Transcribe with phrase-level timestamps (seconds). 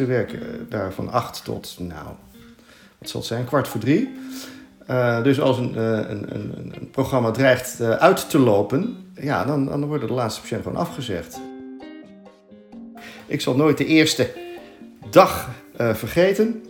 [0.00, 2.06] Ze werken daar van acht tot, nou,
[2.98, 4.14] wat zal het zijn, kwart voor drie.
[4.90, 9.84] Uh, dus als een, een, een, een programma dreigt uit te lopen, ja, dan, dan
[9.84, 11.40] worden de laatste patiënten gewoon afgezegd.
[13.26, 14.32] Ik zal nooit de eerste
[15.10, 16.64] dag vergeten.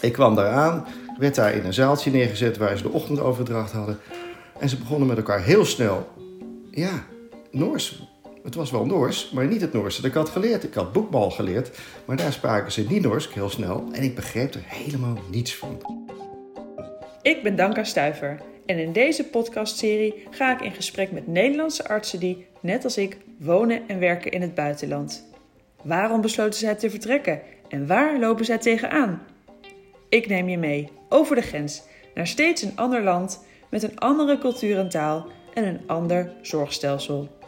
[0.00, 0.86] Ik kwam daar aan,
[1.18, 3.98] werd daar in een zaaltje neergezet waar ze de ochtendoverdracht hadden.
[4.58, 6.08] En ze begonnen met elkaar heel snel.
[6.70, 7.04] Ja,
[7.50, 8.09] Noors.
[8.42, 10.64] Het was wel Noors, maar niet het Noors dat ik had geleerd.
[10.64, 13.84] Ik had boekbal geleerd, maar daar spraken ze niet Noors, heel snel.
[13.92, 15.82] En ik begreep er helemaal niets van.
[17.22, 22.20] Ik ben Danka Stuiver en in deze podcastserie ga ik in gesprek met Nederlandse artsen
[22.20, 25.28] die, net als ik, wonen en werken in het buitenland.
[25.82, 29.22] Waarom besloten zij te vertrekken en waar lopen zij tegenaan?
[30.08, 31.82] Ik neem je mee over de grens
[32.14, 37.39] naar steeds een ander land met een andere cultuur en taal en een ander zorgstelsel.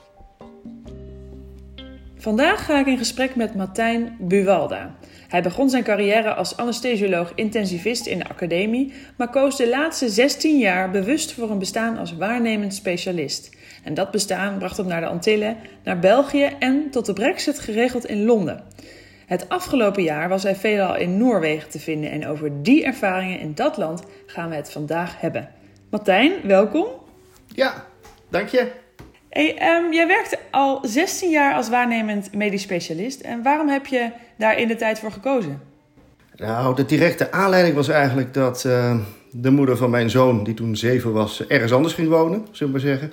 [2.23, 4.95] Vandaag ga ik in gesprek met Martijn Buwalda.
[5.29, 10.91] Hij begon zijn carrière als anesthesioloog-intensivist in de academie, maar koos de laatste 16 jaar
[10.91, 13.57] bewust voor een bestaan als waarnemend specialist.
[13.85, 18.07] En dat bestaan bracht hem naar de Antillen, naar België en tot de Brexit geregeld
[18.07, 18.65] in Londen.
[19.27, 23.55] Het afgelopen jaar was hij veelal in Noorwegen te vinden en over die ervaringen in
[23.55, 25.49] dat land gaan we het vandaag hebben.
[25.91, 26.87] Martijn, welkom.
[27.55, 27.87] Ja,
[28.29, 28.82] dank je.
[29.33, 33.21] Hey, um, jij werkte al 16 jaar als waarnemend medisch specialist.
[33.21, 35.61] En waarom heb je daar in de tijd voor gekozen?
[36.37, 38.97] Nou, de directe aanleiding was eigenlijk dat uh,
[39.31, 42.79] de moeder van mijn zoon, die toen zeven was, ergens anders ging wonen, zullen we
[42.81, 43.13] maar zeggen.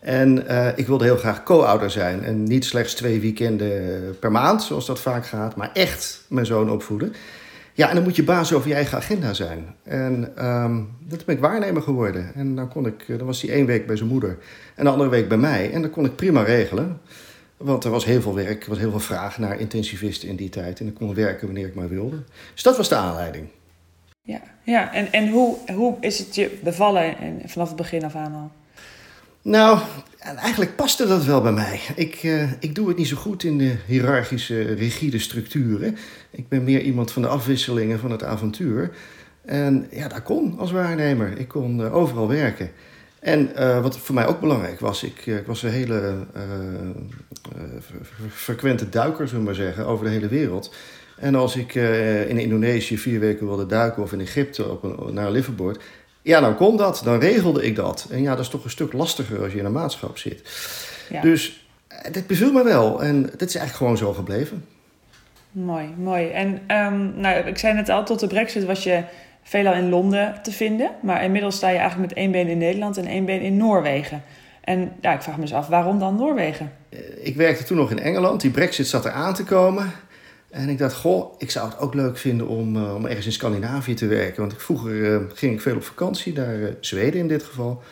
[0.00, 2.24] En uh, ik wilde heel graag co-ouder zijn.
[2.24, 6.70] En niet slechts twee weekenden per maand, zoals dat vaak gaat, maar echt mijn zoon
[6.70, 7.14] opvoeden.
[7.76, 9.74] Ja, en dan moet je baas over je eigen agenda zijn.
[9.82, 12.34] En um, dat ben ik waarnemer geworden.
[12.34, 14.38] En dan, kon ik, dan was hij één week bij zijn moeder
[14.74, 15.72] en de andere week bij mij.
[15.72, 17.00] En dat kon ik prima regelen.
[17.56, 20.48] Want er was heel veel werk, er was heel veel vraag naar intensivisten in die
[20.48, 20.80] tijd.
[20.80, 22.22] En ik kon werken wanneer ik maar wilde.
[22.52, 23.48] Dus dat was de aanleiding.
[24.22, 24.92] Ja, ja.
[24.92, 27.14] en, en hoe, hoe is het je bevallen
[27.44, 28.50] vanaf het begin af aan al?
[29.46, 29.78] Nou,
[30.18, 31.80] eigenlijk paste dat wel bij mij.
[31.94, 35.96] Ik, uh, ik doe het niet zo goed in de hiërarchische, rigide structuren.
[36.30, 38.90] Ik ben meer iemand van de afwisselingen van het avontuur.
[39.44, 41.38] En ja, dat kon als waarnemer.
[41.38, 42.70] Ik kon uh, overal werken.
[43.20, 46.26] En uh, wat voor mij ook belangrijk was, ik, ik was een hele
[48.28, 50.74] frequente duiker, zullen we maar zeggen, over de hele wereld.
[51.16, 51.74] En als ik
[52.28, 55.78] in Indonesië vier weken wilde duiken of in Egypte op een, naar een liveaboard,
[56.26, 58.06] ja, dan kon dat, dan regelde ik dat.
[58.10, 60.42] En ja, dat is toch een stuk lastiger als je in een maatschap zit.
[61.10, 61.20] Ja.
[61.20, 61.66] Dus
[62.12, 64.64] dit beviel me wel en dit is eigenlijk gewoon zo gebleven.
[65.50, 66.28] Mooi, mooi.
[66.28, 69.02] En um, nou, ik zei net al, tot de brexit was je
[69.42, 70.90] veelal in Londen te vinden.
[71.02, 74.22] Maar inmiddels sta je eigenlijk met één been in Nederland en één been in Noorwegen.
[74.60, 76.72] En ja, ik vraag me eens af, waarom dan Noorwegen?
[77.20, 78.40] Ik werkte toen nog in Engeland.
[78.40, 79.92] Die brexit zat er aan te komen.
[80.56, 83.32] En ik dacht, goh, ik zou het ook leuk vinden om, uh, om ergens in
[83.32, 84.40] Scandinavië te werken.
[84.40, 87.82] Want ik, vroeger uh, ging ik veel op vakantie, naar uh, Zweden in dit geval.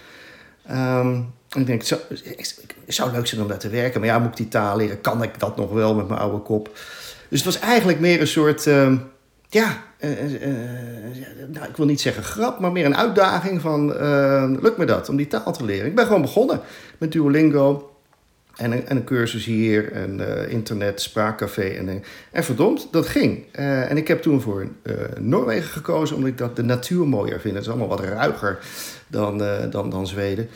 [0.71, 2.01] Um, en ik denk, het zou,
[2.87, 4.01] zou leuk zijn om daar te werken.
[4.01, 5.01] Maar ja, moet ik die taal leren?
[5.01, 6.71] Kan ik dat nog wel met mijn oude kop?
[7.29, 8.93] Dus het was eigenlijk meer een soort, uh,
[9.49, 9.83] ja,
[11.49, 13.87] nou, ik wil niet zeggen grap, maar meer een uitdaging van,
[14.61, 15.87] lukt me dat om die taal te leren?
[15.87, 16.61] Ik ben gewoon begonnen
[16.99, 17.94] met Duolingo.
[18.57, 21.63] En een, en een cursus hier, en uh, internet, spraakcafé.
[21.63, 23.45] En, en verdomd, dat ging.
[23.59, 24.69] Uh, en ik heb toen voor
[25.21, 27.55] Noorwegen gekozen, omdat ik dat de natuur mooier vind.
[27.55, 28.59] Het is allemaal wat ruiger
[29.07, 30.49] dan, dan, dan Zweden.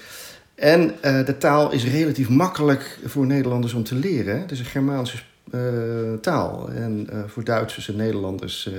[0.55, 4.41] En de taal is relatief makkelijk voor Nederlanders om te leren.
[4.41, 5.19] Het is een Germaanse
[6.21, 6.69] taal.
[6.71, 8.71] En voor Duitsers en Nederlanders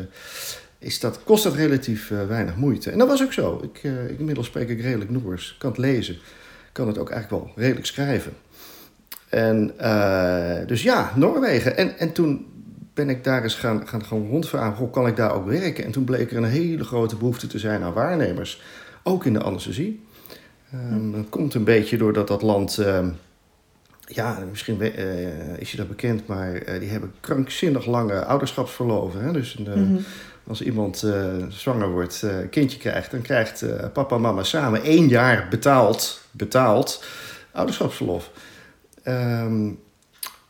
[0.79, 2.91] is dat, kost dat relatief weinig moeite.
[2.91, 3.61] En dat was ook zo.
[3.63, 6.17] Ik, inmiddels spreek ik redelijk Noors, kan het lezen.
[6.71, 8.33] Kan het ook eigenlijk wel redelijk schrijven.
[9.29, 11.77] En uh, dus ja, Noorwegen.
[11.77, 12.47] En, en toen
[12.93, 15.85] ben ik daar eens gaan, gaan, gaan rondvragen, hoe kan ik daar ook werken?
[15.85, 18.61] En toen bleek er een hele grote behoefte te zijn aan waarnemers,
[19.03, 20.03] ook in de anesthesie.
[20.73, 23.05] Um, dat komt een beetje doordat dat land, uh,
[24.05, 29.23] ja, misschien uh, is je dat bekend, maar uh, die hebben krankzinnig lange ouderschapsverloven.
[29.23, 29.31] Hè?
[29.31, 29.99] Dus mm -hmm.
[30.47, 31.05] als iemand
[31.49, 37.03] zwanger wordt, een kindje krijgt, dan krijgt papa en mama samen één jaar betaald, betaald
[37.51, 38.31] ouderschapsverlof.
[39.07, 39.79] Um,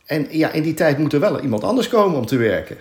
[0.06, 2.76] en ja, in die tijd moet er wel iemand anders komen om te werken.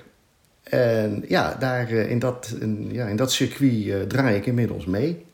[0.63, 4.85] En ja, daar, uh, in, dat, in, ja, in dat circuit uh, draai ik inmiddels
[4.85, 5.25] mee.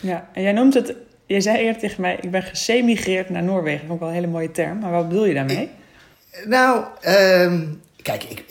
[0.00, 0.94] Ja, en jij noemt het,
[1.26, 3.78] je zei eerder tegen mij, ik ben gesemigreerd naar Noorwegen.
[3.78, 5.62] Dat vond ik wel een hele mooie term, maar wat bedoel je daarmee?
[5.62, 8.44] Ik, nou, um, kijk, ik,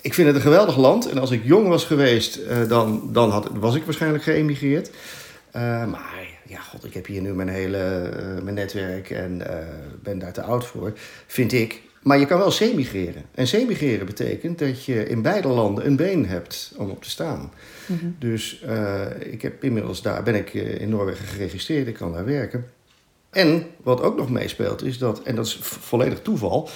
[0.00, 1.10] ik vind het een geweldig land.
[1.10, 4.90] En als ik jong was geweest, uh, dan, dan had, was ik waarschijnlijk geëmigreerd.
[5.52, 9.46] maar ja, god, ik heb hier nu mijn hele uh, mijn netwerk en uh,
[10.02, 10.92] ben daar te oud voor.
[11.26, 13.22] Vind ik Maar je kan wel semigreren.
[13.34, 17.52] En semigreren betekent dat je in beide landen een been hebt om op te staan.
[18.18, 22.24] Dus uh, ik heb inmiddels daar ben ik eh, in Noorwegen geregistreerd, ik kan daar
[22.24, 22.66] werken.
[23.30, 26.68] En wat ook nog meespeelt is dat, en dat is volledig toeval,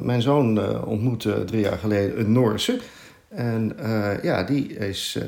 [0.00, 2.80] mijn zoon ontmoette drie jaar geleden een Noorse.
[3.34, 5.18] En uh, ja, die is,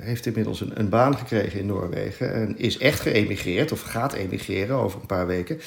[0.00, 4.76] heeft inmiddels een, een, baan gekregen in Noorwegen en is echt geëmigreerd of gaat emigreren
[4.76, 5.60] over een paar weken.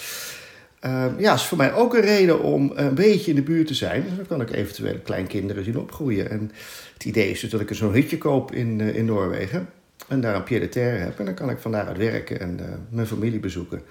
[1.17, 4.03] ja, is voor mij ook een reden om een beetje in de buurt te zijn.
[4.03, 6.29] Dus dan kan ik eventueel kleinkinderen zien opgroeien.
[6.29, 6.51] En
[6.93, 9.69] het idee is dus dat ik zo'n hutje koop in, in Noorwegen
[10.07, 11.19] en daar een pied-à-terre heb.
[11.19, 12.59] En dan kan ik van daaruit werken en
[12.89, 13.81] mijn familie bezoeken.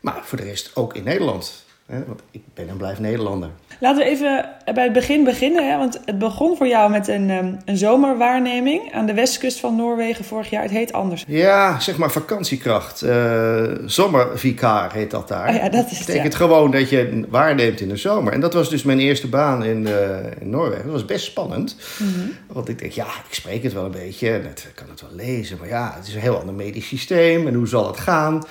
[0.00, 1.64] Maar voor de rest ook in Nederland.
[1.86, 2.04] Hè?
[2.04, 3.50] Want ik ben en blijf Nederlander.
[3.82, 5.70] Laten we even bij het begin beginnen.
[5.70, 5.78] Hè?
[5.78, 10.24] Want het begon voor jou met een, um, een zomerwaarneming aan de westkust van Noorwegen
[10.24, 10.62] vorig jaar.
[10.62, 11.24] Het heet anders.
[11.26, 13.04] Ja, zeg maar vakantiekracht.
[13.04, 15.48] Uh, zomervikaar heet dat daar.
[15.48, 16.38] Oh ja, dat is het betekent ja.
[16.38, 18.32] gewoon dat je waarneemt in de zomer.
[18.32, 20.84] En dat was dus mijn eerste baan in, uh, in Noorwegen.
[20.84, 21.76] Dat was best spannend.
[21.98, 22.32] Mm -hmm.
[22.46, 24.30] Want ik denk, ja, ik spreek het wel een beetje.
[24.30, 25.58] En ik kan het wel lezen.
[25.58, 27.46] Maar ja, het is een heel ander medisch systeem.
[27.46, 28.42] En hoe zal het gaan?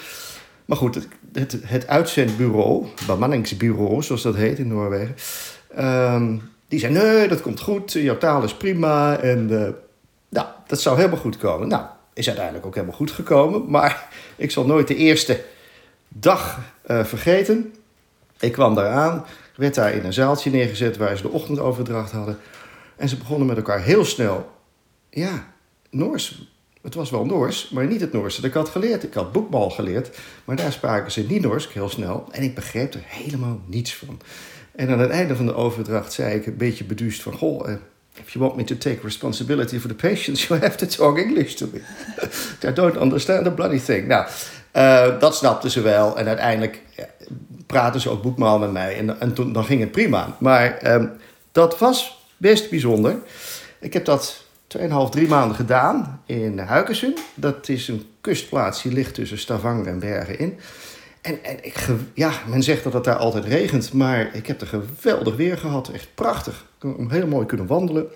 [0.65, 5.15] Maar goed, het, het, uitzendbureau, bemanningsbureau zoals dat heet in Noorwegen,
[6.13, 10.97] um, die zei: Nee, dat komt goed, jouw taal is prima en uh, dat zou
[10.97, 11.67] helemaal goed komen.
[11.67, 11.83] Nou,
[12.13, 15.43] is uiteindelijk ook helemaal goed gekomen, maar ik zal nooit de eerste
[16.07, 17.75] dag uh, vergeten.
[18.39, 19.25] Ik kwam daar aan,
[19.55, 22.37] werd daar in een zaaltje neergezet waar ze de ochtendoverdracht hadden.
[22.95, 24.51] En ze begonnen met elkaar heel snel,
[25.09, 25.53] ja,
[25.89, 26.50] Noors
[26.81, 29.03] het was wel Noors, maar niet het Noors dat ik had geleerd.
[29.03, 32.27] Ik had boekbal geleerd, maar daar spraken ze niet Noors, heel snel.
[32.31, 34.19] En ik begreep er helemaal niets van.
[34.75, 37.33] En aan het einde van de overdracht zei ik een beetje beduust van...
[37.33, 37.75] Goh, uh,
[38.13, 41.53] if you want me to take responsibility for the patients, you have to talk English
[41.53, 41.81] to me.
[42.69, 44.07] I don't understand a bloody thing.
[44.07, 44.27] Nou,
[44.75, 46.17] uh, dat snapten ze wel.
[46.17, 47.05] En uiteindelijk ja,
[47.65, 48.97] praten ze ook boekmaal met mij.
[48.97, 50.37] En, en toen, dan ging het prima.
[50.39, 51.11] Maar um,
[51.51, 53.15] dat was best bijzonder.
[53.79, 54.40] Ik heb dat
[54.77, 57.13] 2,5, drie maanden gedaan in Huikensum.
[57.33, 60.59] Dat is een kustplaats die ligt tussen Stavanger en Bergen in.
[61.21, 64.67] En, en ik, ja, men zegt dat het daar altijd regent, maar ik heb er
[64.67, 65.89] geweldig weer gehad.
[65.89, 66.65] Echt prachtig.
[66.79, 68.07] Ik heb heel mooi kunnen wandelen.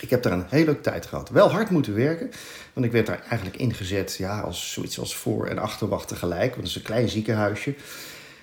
[0.00, 1.28] Ik heb daar een hele leuke tijd gehad.
[1.28, 2.30] Wel hard moeten werken,
[2.72, 6.50] want ik werd daar eigenlijk ingezet ja, als zoiets als voor- en achterwacht tegelijk.
[6.50, 7.74] Want het is een klein ziekenhuisje.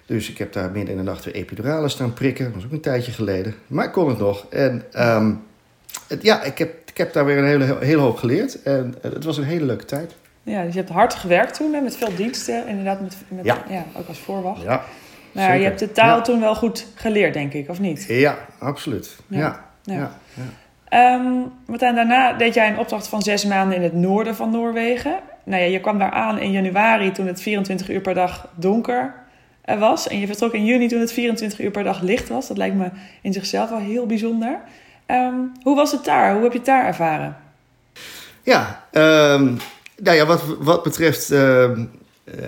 [0.05, 2.45] Dus ik heb daar midden in de nacht weer epiduralen staan prikken.
[2.45, 3.55] Dat was ook een tijdje geleden.
[3.67, 4.45] Maar ik kon het nog.
[4.49, 4.83] En
[5.15, 5.43] um,
[6.07, 8.61] het, ja, ik heb heb daar weer een hele, hele hoop geleerd.
[8.63, 10.15] En het was een hele leuke tijd.
[10.43, 12.67] Ja, dus je hebt hard gewerkt toen, hè, met veel diensten.
[12.67, 13.63] Inderdaad, met, met, ja.
[13.69, 14.61] ja ook als voorwacht.
[14.61, 14.83] Ja,
[15.31, 16.21] maar je hebt de taal ja.
[16.21, 18.05] toen wel goed geleerd, denk ik, of niet?
[18.07, 19.17] Ja, absoluut.
[19.27, 19.65] Ja.
[19.83, 20.11] ja.
[20.33, 21.15] ja.
[21.15, 25.19] Um, Martijn, daarna deed jij een opdracht van zes maanden in het noorden van Noorwegen.
[25.43, 29.13] Nou ja, je kwam daar aan in januari toen het 24 uur per dag donker
[29.77, 30.07] was.
[30.07, 32.47] En je vertrok in juni toen het 24 uur per dag licht was.
[32.47, 32.89] Dat lijkt me
[33.21, 34.59] in zichzelf wel heel bijzonder.
[35.11, 36.33] Um, hoe was het daar?
[36.33, 37.37] Hoe heb je het daar ervaren?
[38.43, 39.57] Ja, um,
[39.97, 41.69] nou ja, wat, wat betreft uh,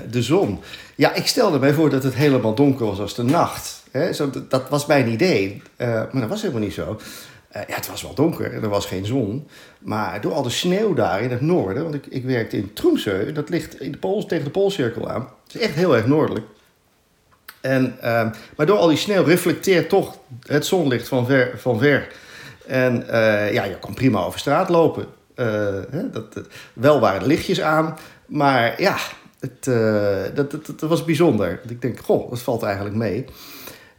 [0.09, 0.59] de zon.
[0.95, 3.83] Ja, ik stelde mij voor dat het helemaal donker was als de nacht.
[4.13, 5.61] Zo, dat, was mijn idee.
[5.77, 6.99] Uh, maar dat was helemaal niet zo.
[7.55, 9.47] Uh, ja, het was wel donker en er was geen zon.
[9.79, 13.31] Maar door al de sneeuw daar in het noorden, want ik, ik werkte in Troemseu,
[13.31, 15.29] dat ligt in de tegen de Poolcirkel aan.
[15.43, 16.45] Het is echt heel erg noordelijk.
[17.61, 17.97] En,
[18.55, 21.59] maar door al die sneeuw reflecteert toch het zonlicht van ver.
[21.59, 22.07] Van ver.
[22.71, 25.05] En uh, ja, je kon prima over straat lopen.
[25.35, 25.45] Uh,
[25.89, 26.41] hè, dat,
[26.73, 28.97] wel waren de lichtjes aan, maar ja,
[29.39, 31.59] het, uh, dat, dat, dat, was bijzonder.
[31.67, 33.25] Ik denk, goh, dat valt eigenlijk mee.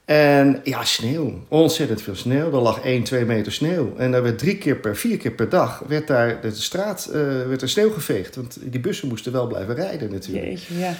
[0.04, 1.44] En ja, sneeuw.
[1.48, 2.52] Ontzettend veel sneeuw.
[2.52, 3.96] Er lag 1, 2 meter sneeuw.
[3.96, 7.08] En daar werd drie keer per, vier keer per dag werd daar de straat
[7.48, 8.36] werd er sneeuw geveegd.
[8.36, 10.46] Want die bussen moesten wel blijven rijden natuurlijk.
[10.46, 10.94] Jeetje, ja.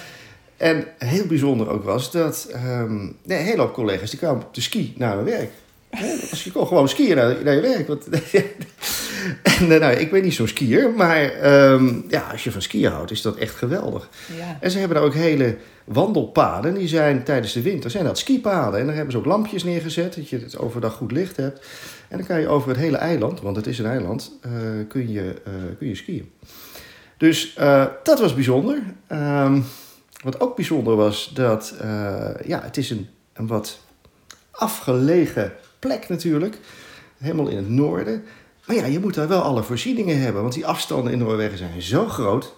[0.57, 4.61] En heel bijzonder ook was dat um, een hele hoop collega's die kwamen op de
[4.61, 5.51] ski naar mijn werk.
[6.29, 7.87] Als je kon gewoon skiën naar, naar je werk.
[7.87, 8.07] Want,
[9.59, 13.11] en, nou, ik ben niet zo'n skier, maar um, ja, als je van skiën houdt,
[13.11, 14.09] is dat echt geweldig.
[14.37, 14.57] Ja.
[14.59, 16.73] En ze hebben daar ook hele wandelpaden.
[16.73, 18.79] Die zijn tijdens de winter zijn dat skipaden.
[18.79, 21.65] En daar hebben ze ook lampjes neergezet, dat je het overdag goed licht hebt.
[22.07, 24.51] En dan kan je over het hele eiland, want het is een eiland, uh,
[24.87, 26.31] kun, je, uh, kun je skiën.
[27.17, 28.81] Dus uh, dat was bijzonder.
[29.11, 29.65] Um,
[30.23, 31.75] wat ook bijzonder was, dat
[32.45, 33.79] ja, het is een, een wat
[34.51, 35.53] afgelegen
[35.87, 36.57] plek natuurlijk.
[37.17, 38.23] Helemaal in het noorden.
[38.65, 40.41] Maar ja, je moet daar wel alle voorzieningen hebben.
[40.41, 42.53] Want die afstanden in Noorwegen zijn zo groot.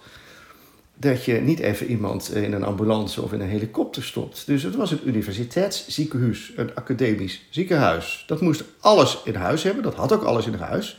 [0.94, 4.46] Dat je niet even iemand in een ambulance of in een helikopter stopt.
[4.46, 8.24] Dus het was een universiteitsziekenhuis, een academisch ziekenhuis.
[8.26, 9.82] Dat moest alles in huis hebben.
[9.82, 10.98] Dat had ook alles in huis.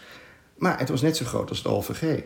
[0.58, 2.22] Maar het was net zo groot als het OVG.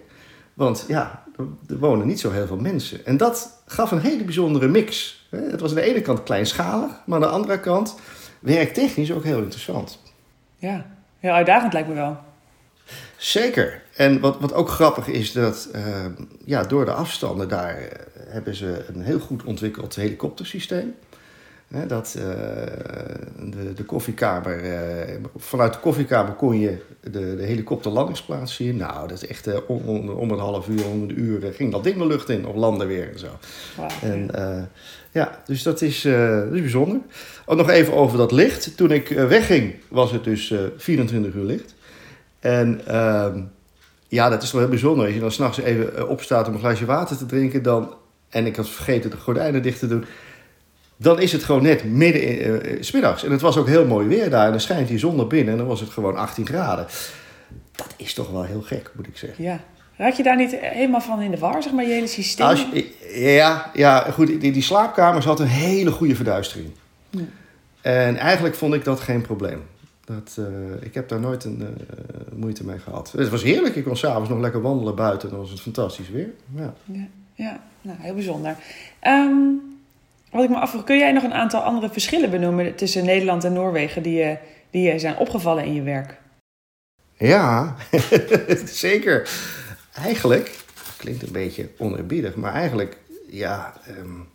[0.53, 1.23] Want ja,
[1.67, 3.05] er wonen niet zo heel veel mensen.
[3.05, 5.19] En dat gaf een hele bijzondere mix.
[5.29, 7.95] Het was aan de ene kant kleinschalig, maar aan de andere kant
[8.41, 9.99] werktechnisch ook heel interessant.
[10.57, 10.85] Ja,
[11.19, 12.17] heel uitdagend lijkt me wel.
[13.17, 13.81] Zeker.
[13.95, 16.05] En wat, wat ook grappig is, dat uh,
[16.45, 17.87] ja, door de afstanden daar uh,
[18.27, 20.95] hebben ze een heel goed ontwikkeld helikoptersysteem.
[21.71, 22.23] Hè, dat uh,
[23.51, 24.61] de, de koffiekamer,
[25.35, 28.75] vanuit de koffiekamer kon je de, de helikopterlandingsplaats zien.
[28.75, 31.83] Nou, dat is echt om, om, om, een half uur, om een uur ging dat
[31.83, 33.27] ding de lucht in of landen weer en zo.
[33.77, 33.89] Wow.
[34.01, 34.29] En
[35.11, 36.99] ja, dus dat is, dat is bijzonder.
[37.45, 38.77] Ook nog even over dat licht.
[38.77, 41.75] Toen ik wegging was het dus 24 uur licht.
[42.41, 43.27] En uh,
[44.07, 45.05] ja, dat is wel heel bijzonder.
[45.05, 47.93] Als je dan s'nachts even opstaat om een glaasje water te drinken, dan,
[48.29, 50.05] en ik had vergeten de gordijnen dicht te doen,
[51.01, 53.23] dan is het gewoon net midden in, uh, smiddags.
[53.23, 54.45] En het was ook heel mooi weer daar.
[54.45, 56.87] En dan schijnt die zon naar binnen en dan was het gewoon 18 graden.
[57.71, 59.43] Dat is toch wel heel gek, moet ik zeggen.
[59.43, 59.59] Ja.
[59.95, 62.47] Raad je daar niet helemaal van in de war, zeg maar, je hele systeem?
[62.47, 62.93] Als je,
[63.33, 64.27] ja, ja, goed.
[64.27, 66.71] Die, die slaapkamers had een hele goede verduistering.
[67.09, 67.21] Ja.
[67.81, 69.61] En eigenlijk vond ik dat geen probleem.
[70.05, 70.45] Dat, uh,
[70.81, 71.67] ik heb daar nooit een uh,
[72.35, 73.13] moeite mee gehad.
[73.17, 73.75] Het was heerlijk.
[73.75, 75.29] Ik kon s'avonds nog lekker wandelen buiten.
[75.29, 76.29] Dan was het fantastisch weer.
[76.55, 77.59] Ja, ja, ja.
[77.81, 78.55] nou heel bijzonder.
[79.07, 79.70] Um,
[80.31, 83.53] wat ik me afvroeg, kun jij nog een aantal andere verschillen benoemen tussen Nederland en
[83.53, 84.37] Noorwegen die je,
[84.69, 86.17] die je zijn opgevallen in je werk?
[87.17, 87.75] Ja,
[88.65, 89.29] zeker.
[89.93, 90.59] Eigenlijk,
[90.97, 92.97] klinkt een beetje onerbiedig, maar eigenlijk
[93.29, 94.27] ja, um,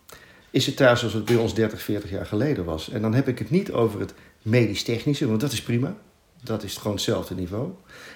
[0.51, 2.91] is het daar zoals het bij ons 30, 40 jaar geleden was.
[2.91, 5.95] En dan heb ik het niet over het medisch-technische, want dat is prima.
[6.43, 7.71] Dat is gewoon hetzelfde niveau.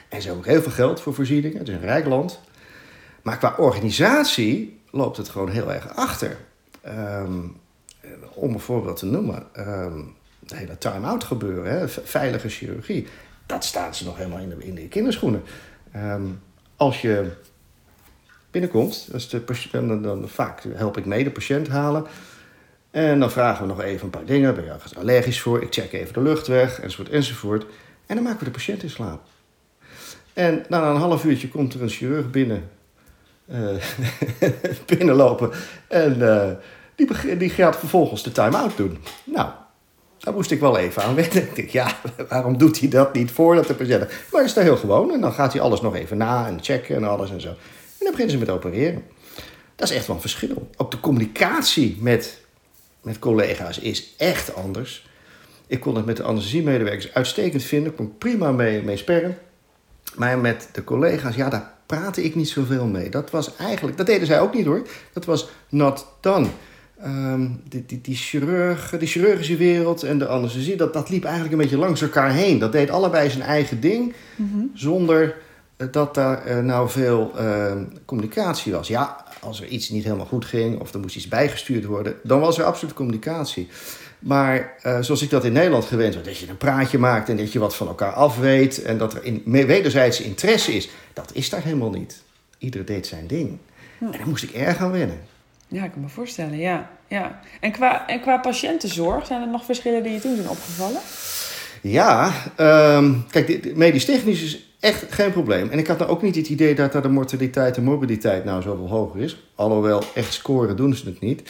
[0.08, 1.58] En ze hebben ook heel veel geld voor voorzieningen.
[1.58, 2.40] Het is een rijk land.
[3.22, 6.37] Maar qua organisatie loopt het gewoon heel erg achter.
[6.87, 7.59] Um,
[8.34, 10.14] om een voorbeeld te noemen, um,
[10.46, 13.06] hele time-out gebeuren, hè, veilige chirurgie,
[13.46, 15.42] dat staat ze nog helemaal in de, in de kinderschoenen.
[15.96, 16.40] Um,
[16.76, 17.30] als je
[18.50, 22.06] binnenkomt, als de patiënt, dan, dan vaak help ik mee de patiënt halen.
[22.90, 24.54] En dan vragen we nog even een paar dingen.
[24.54, 25.62] Ben je ergens allergisch voor?
[25.62, 27.66] Ik check even de luchtweg, enzovoort, enzovoort.
[28.06, 29.22] En dan maken we de patiënt in slaap.
[30.32, 32.70] En na een half uurtje komt er een chirurg binnen.
[33.46, 33.70] Uh,
[34.96, 35.50] binnenlopen.
[35.88, 36.50] En uh,
[37.07, 38.99] die, die gaat vervolgens de time-out doen.
[39.25, 39.50] Nou,
[40.19, 41.49] daar moest ik wel even aan wennen.
[41.54, 41.97] Ik ja,
[42.28, 44.11] waarom doet hij dat niet voordat de patiënt...
[44.33, 45.12] Maar is dat heel gewoon.
[45.12, 47.49] En dan gaat hij alles nog even na en checken en alles en zo.
[47.49, 47.57] En
[47.99, 49.02] dan beginnen ze met opereren.
[49.76, 50.71] Dat is echt wel een verschil.
[50.76, 52.40] Ook de communicatie met
[53.02, 55.09] met collega's is echt anders.
[55.66, 57.90] Ik kon het met de anesthesiemedewerkers uitstekend vinden.
[57.90, 59.38] Ik kon prima mee, mee sperren.
[60.14, 63.09] Maar met de collega's, ja, daar praatte ik niet zoveel mee.
[63.09, 64.87] Dat was eigenlijk, dat deden zij ook niet hoor.
[65.12, 66.47] Dat was not done.
[67.04, 71.52] Um, die, die, die, chirurg, die chirurgische wereld en de anesthesie, dat, dat liep eigenlijk
[71.52, 72.59] een beetje langs elkaar heen.
[72.59, 74.71] Dat deed allebei zijn eigen ding, mm-hmm.
[74.75, 75.37] zonder
[75.90, 77.73] dat daar uh, nou veel uh,
[78.04, 78.88] communicatie was.
[78.88, 82.40] Ja, als er iets niet helemaal goed ging of er moest iets bijgestuurd worden, dan
[82.40, 83.69] was er absoluut communicatie.
[84.19, 87.37] Maar uh, zoals ik dat in Nederland gewend was, dat je een praatje maakt en
[87.37, 91.30] dat je wat van elkaar af weet en dat er in, wederzijdse interesse is, dat
[91.35, 92.23] is daar helemaal niet.
[92.59, 93.59] Ieder deed zijn ding.
[93.99, 94.07] Ja.
[94.07, 95.21] En daar moest ik erg aan wennen.
[95.70, 96.90] Ja, ik kan me voorstellen, ja.
[97.08, 97.40] ja.
[97.60, 101.00] En, qua, en qua patiëntenzorg, zijn er nog verschillen die je toen zijn opgevallen?
[101.82, 102.32] Ja,
[102.96, 105.70] um, kijk, medisch-technisch is echt geen probleem.
[105.70, 108.62] En ik had nou ook niet het idee dat daar de mortaliteit en morbiditeit nou
[108.62, 109.50] zoveel hoger is.
[109.54, 111.42] Alhoewel, echt scoren doen ze het niet.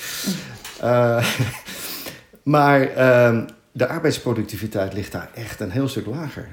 [0.83, 1.25] uh,
[2.43, 6.49] maar uh, de arbeidsproductiviteit ligt daar echt een heel stuk lager.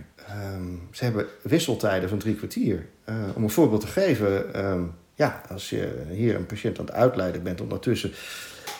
[0.55, 2.85] Um, ze hebben wisseltijden van drie kwartier.
[3.09, 4.45] Uh, om een voorbeeld te geven,
[5.17, 8.11] ja, als je hier een patiënt aan het uitleiden bent, ondertussen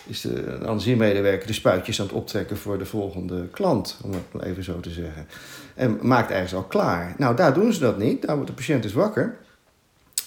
[0.06, 4.64] is de anesthesiemedewerker de spuitjes aan het optrekken voor de volgende klant, om het even
[4.64, 5.26] zo te zeggen.
[5.74, 7.14] En maakt ergens al klaar.
[7.18, 8.22] Nou, daar doen ze dat niet.
[8.22, 9.36] Daar wordt de patiënt dus wakker.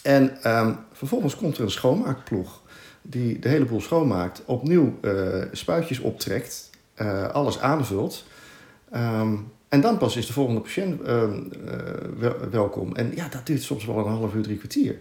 [0.02, 2.62] En um, vervolgens komt er een schoonmaakploeg
[3.02, 8.26] die de hele boel schoonmaakt, opnieuw uh, spuitjes optrekt, uh, alles aanvult.
[8.96, 11.24] Um, en dan pas is de volgende patiënt uh,
[12.18, 12.96] wel, welkom.
[12.96, 14.96] En ja, dat duurt soms wel een half uur, drie kwartier.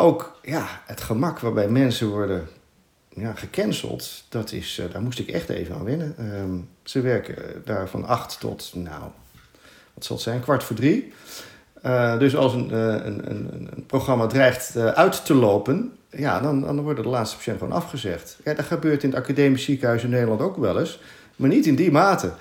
[0.00, 2.48] Ook ja, het gemak waarbij mensen worden
[3.08, 6.14] ja, gecanceld, dat is, daar moest ik echt even aan wennen.
[6.40, 9.02] Um, ze werken daar van acht tot, nou,
[9.94, 11.12] wat zal het zijn, kwart voor drie.
[11.84, 16.80] Uh, dus als een, een, een, een programma dreigt uit te lopen, ja, dan, dan
[16.80, 18.38] worden de laatste patiënten gewoon afgezegd.
[18.44, 21.00] Ja, dat gebeurt in het academisch ziekenhuis in Nederland ook wel eens,
[21.36, 22.32] maar niet in die mate.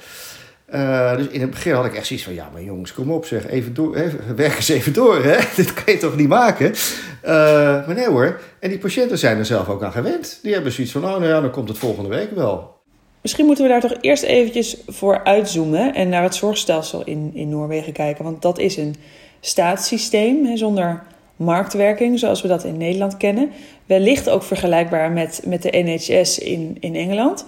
[0.74, 3.26] Uh, dus in het begin had ik echt zoiets van, ja, maar jongens, kom op
[3.26, 5.38] zeg, even door, even, werk eens even door, hè?
[5.56, 6.74] Dit kan je toch niet maken?
[7.86, 10.40] maar nee hoor, en die patiënten zijn er zelf ook aan gewend.
[10.42, 12.76] Die hebben zoiets van, oh nou ja, dan komt het volgende week wel.
[13.22, 17.50] Misschien moeten we daar toch eerst eventjes voor uitzoomen en naar het zorgstelsel in, in
[17.50, 18.24] Noorwegen kijken.
[18.24, 18.96] Want dat is een
[19.40, 21.04] staatssysteem hè, zonder
[21.36, 23.50] marktwerking, zoals we dat in Nederland kennen.
[23.86, 27.46] Wellicht ook vergelijkbaar met, met de NHS in, in Engeland.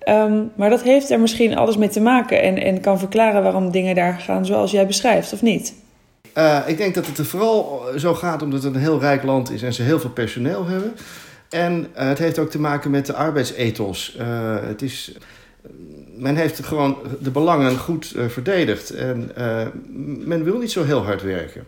[0.00, 3.70] Ehm, maar dat heeft er misschien alles mee te maken en, en kan verklaren waarom
[3.70, 5.74] dingen daar gaan zoals jij beschrijft, of niet?
[6.38, 9.50] Uh, ik denk dat het er vooral zo gaat omdat het een heel rijk land
[9.50, 10.94] is en ze heel veel personeel hebben.
[11.48, 14.16] En uh, het heeft ook te maken met de arbeidsethos.
[14.20, 14.26] Uh,
[14.62, 15.16] het is,
[16.16, 19.32] men heeft gewoon de belangen goed verdedigd en
[20.24, 21.66] men wil niet zo heel hard werken.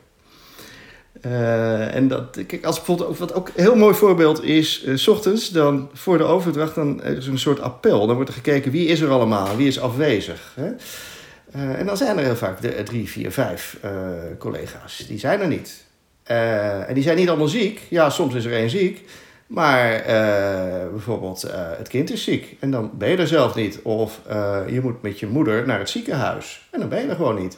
[1.26, 4.96] Uh, en dat, kijk, als bijvoorbeeld ook, wat ook een heel mooi voorbeeld is, uh,
[4.96, 8.06] s ochtends dan voor de overdracht, dan is er een soort appel.
[8.06, 10.52] Dan wordt er gekeken wie is er allemaal, wie is afwezig.
[10.54, 10.70] Hè?
[11.56, 13.78] Uh, en dan zijn er heel vaak de, drie, vier, vijf
[14.38, 15.04] collega's.
[15.08, 15.84] Die zijn er niet.
[16.24, 17.80] en die zijn niet allemaal ziek.
[17.88, 19.04] Ja, soms is er één ziek.
[19.46, 20.02] Maar
[20.90, 21.46] bijvoorbeeld
[21.78, 23.80] het kind is ziek en dan ben je er zelf niet.
[23.82, 24.20] Of
[24.66, 27.56] je moet met je moeder naar het ziekenhuis en dan ben je er gewoon niet.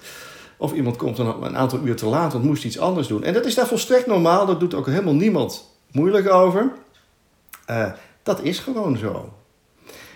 [0.65, 3.25] Of iemand komt een, een aantal uur te laat, want moest iets anders doen.
[3.25, 4.47] En dat is daar volstrekt normaal.
[4.47, 6.73] Dat doet ook helemaal niemand moeilijk over.
[7.71, 7.93] Uh,
[8.23, 9.33] dat is gewoon zo.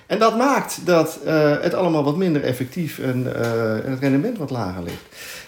[0.07, 3.33] En dat maakt dat uh, het allemaal wat minder effectief en uh,
[3.91, 5.03] het rendement wat lager ligt.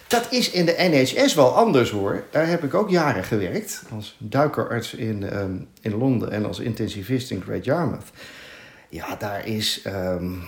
[0.07, 2.23] Dat is in de NHS wel anders hoor.
[2.31, 3.83] Daar heb ik ook jaren gewerkt.
[3.95, 8.09] Als duikerarts in, um, in Londen en als intensivist in Great Yarmouth.
[8.89, 9.81] Ja, daar is.
[9.85, 10.43] Um,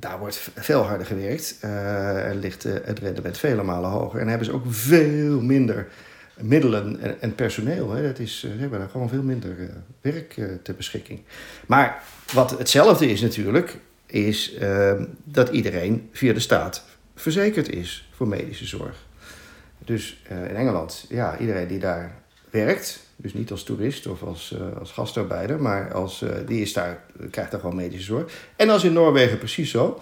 [0.00, 1.58] daar wordt veel harder gewerkt.
[1.64, 4.20] Uh, en ligt uh, het rendement vele malen hoger.
[4.20, 5.88] En hebben ze ook veel minder
[6.40, 7.90] middelen en, personeel.
[7.90, 8.02] Hè.
[8.02, 9.56] Dat is, ze hebben daar gewoon veel minder
[10.00, 11.20] werk ter beschikking.
[11.66, 12.02] Maar
[12.32, 14.54] wat hetzelfde is natuurlijk, is
[15.24, 18.96] dat iedereen via de staat verzekerd is voor medische zorg.
[19.78, 22.14] Dus in Engeland, ja, iedereen die daar
[22.50, 26.72] werkt, dus niet als toerist of als, uh, als gastarbeider, maar als, uh, die is
[26.72, 28.32] daar, krijgt daar gewoon medische zorg.
[28.56, 30.00] En is in Noorwegen precies zo.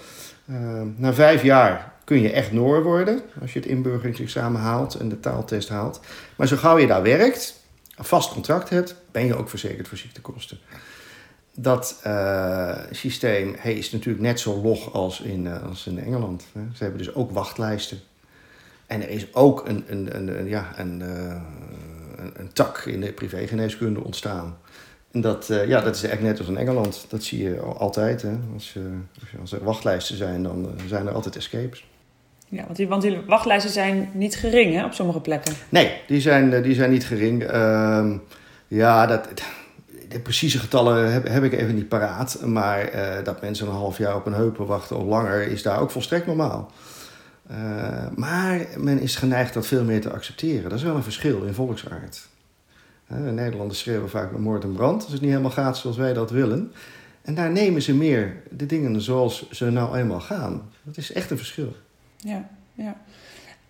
[0.51, 5.09] Uh, na vijf jaar kun je echt Noor worden, als je het inburgeringsexamen haalt en
[5.09, 6.01] de taaltest haalt.
[6.37, 7.63] Maar zo gauw je daar werkt,
[7.97, 10.59] een vast contract hebt, ben je ook verzekerd voor ziektekosten.
[11.55, 12.03] Dat
[12.91, 16.47] systeem is natuurlijk net zo log als in, als in Engeland.
[16.53, 17.99] Ze hebben dus ook wachtlijsten.
[18.87, 21.03] En er is ook een, een, een, een ja, een
[22.19, 24.57] een, een tak in de privégeneeskunde ontstaan.
[25.11, 27.07] En dat, uh, ja, dat is eigenlijk net als in Engeland.
[27.09, 28.23] Dat zie je altijd.
[28.23, 28.39] Hè.
[28.55, 28.85] Als, uh,
[29.41, 31.87] als er wachtlijsten zijn, dan uh, zijn er altijd escapes.
[32.49, 35.55] Ja, want die, want die wachtlijsten zijn niet gering hè, op sommige plekken.
[35.69, 37.45] Nee, die zijn, die zijn niet gering.
[37.45, 38.17] Ehm,
[38.69, 39.29] ja, dat,
[40.09, 42.41] de precieze getallen heb, heb ik even niet paraat.
[42.45, 42.91] Maar
[43.25, 46.27] dat mensen een half jaar op een heupen wachten of langer is daar ook volstrekt
[46.27, 46.73] normaal.
[47.51, 50.63] Uh, maar men is geneigd dat veel meer te accepteren.
[50.63, 52.29] Dat is wel een verschil in volksaard.
[53.13, 55.97] Uh, de Nederlanders schreeuwen vaak met moord en brand als het niet helemaal gaat zoals
[55.97, 56.73] wij dat willen.
[57.23, 60.71] En daar nemen ze meer de dingen zoals ze nou eenmaal gaan.
[60.83, 61.77] Dat is echt een verschil.
[62.17, 62.97] Ja, ja.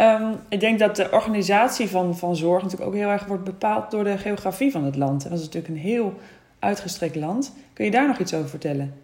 [0.01, 3.91] Um, ik denk dat de organisatie van, van zorg natuurlijk ook heel erg wordt bepaald
[3.91, 5.25] door de geografie van het land.
[5.25, 6.21] En dat is natuurlijk een heel
[6.59, 7.53] uitgestrekt land.
[7.73, 8.95] Kun je daar nog iets over vertellen?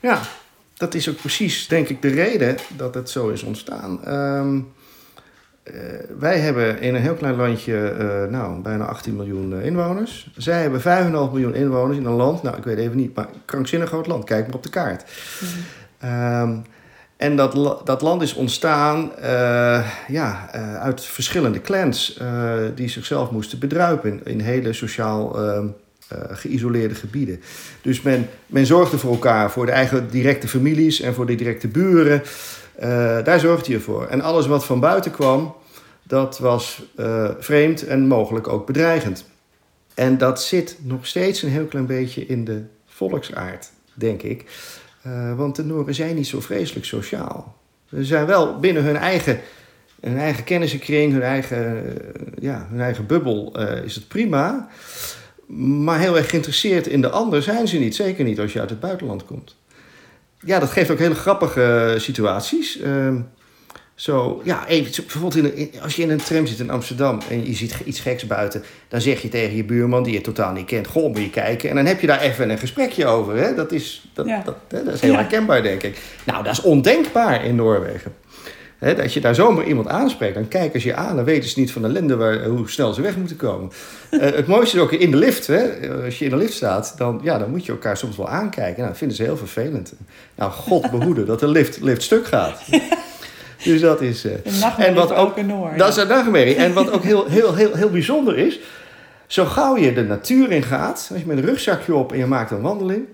[0.00, 0.20] Ja,
[0.76, 4.12] dat is ook precies, denk ik, de reden dat het zo is ontstaan.
[4.14, 4.72] Um,
[5.64, 5.74] uh,
[6.18, 10.30] wij hebben in een heel klein landje, uh, nou, bijna 18 miljoen inwoners.
[10.36, 13.88] Zij hebben 5,5 miljoen inwoners in een land, nou, ik weet even niet, maar krankzinnig
[13.88, 14.24] groot land.
[14.24, 15.04] Kijk maar op de kaart.
[15.40, 16.42] Mm-hmm.
[16.42, 16.64] Um,
[17.16, 19.12] en dat, dat land is ontstaan
[20.08, 22.20] ja, uit verschillende clans
[22.74, 25.66] die zichzelf moesten bedruipen in, in hele sociaal ehm,
[26.12, 27.40] uh, geïsoleerde gebieden.
[27.82, 31.68] Dus men, men zorgde voor elkaar, voor de eigen directe families en voor de directe
[31.68, 32.22] buren.
[32.80, 34.06] Uh, daar zorgde je voor.
[34.06, 35.54] En alles wat van buiten kwam,
[36.02, 39.24] dat was uh, vreemd en mogelijk ook bedreigend.
[39.94, 44.44] En dat zit nog steeds een heel klein beetje in de volksaard, denk ik.
[45.36, 47.56] want de Noren zijn niet zo vreselijk sociaal.
[47.88, 49.40] Ze zijn wel binnen hun eigen,
[50.00, 51.94] hun eigen kennissenkring, hun eigen,
[52.40, 54.68] ja, hun eigen bubbel, is het prima.
[55.46, 57.94] Maar heel erg geïnteresseerd in de ander zijn ze niet.
[57.94, 59.56] Zeker niet als je uit het buitenland komt.
[60.44, 62.80] Ja, dat geeft ook hele grappige situaties.
[62.80, 63.14] Uh,
[63.96, 67.54] zo, ja, even, bijvoorbeeld in als je in een tram zit in Amsterdam en je
[67.54, 70.86] ziet iets geks buiten, dan zeg je tegen je buurman die je totaal niet kent:
[70.86, 71.70] Goh, moet je kijken.
[71.70, 73.36] En dan heb je daar even een gesprekje over.
[73.36, 73.54] Hè?
[73.54, 74.42] Dat, is, dat, ja.
[74.44, 74.84] dat, hè?
[74.84, 75.18] dat is heel ja.
[75.18, 75.98] herkenbaar, denk ik.
[76.24, 78.14] Nou, dat is ondenkbaar in Noorwegen.
[78.78, 81.16] He, als je daar zomaar iemand aanspreekt, dan kijken ze je aan.
[81.16, 83.70] Dan weten ze niet van ellende waar, hoe snel ze weg moeten komen.
[84.10, 85.46] uh, het mooiste is ook in de lift.
[85.46, 85.90] Hè?
[86.04, 88.76] Als je in de lift staat, dan, ja, dan moet je elkaar soms wel aankijken.
[88.76, 89.92] Nou, dat vinden ze heel vervelend.
[90.34, 92.60] Nou, god behoede dat de lift, lift stuk gaat.
[93.64, 94.24] dus dat is...
[94.24, 94.32] Uh,
[94.78, 96.54] en wat ook, Noor, dat is een nachtmerrie.
[96.54, 98.60] En wat ook heel, heel, heel, heel bijzonder is...
[99.26, 102.26] Zo gauw je de natuur in gaat, als je met een rugzakje op en je
[102.26, 103.04] maakt een wandeling...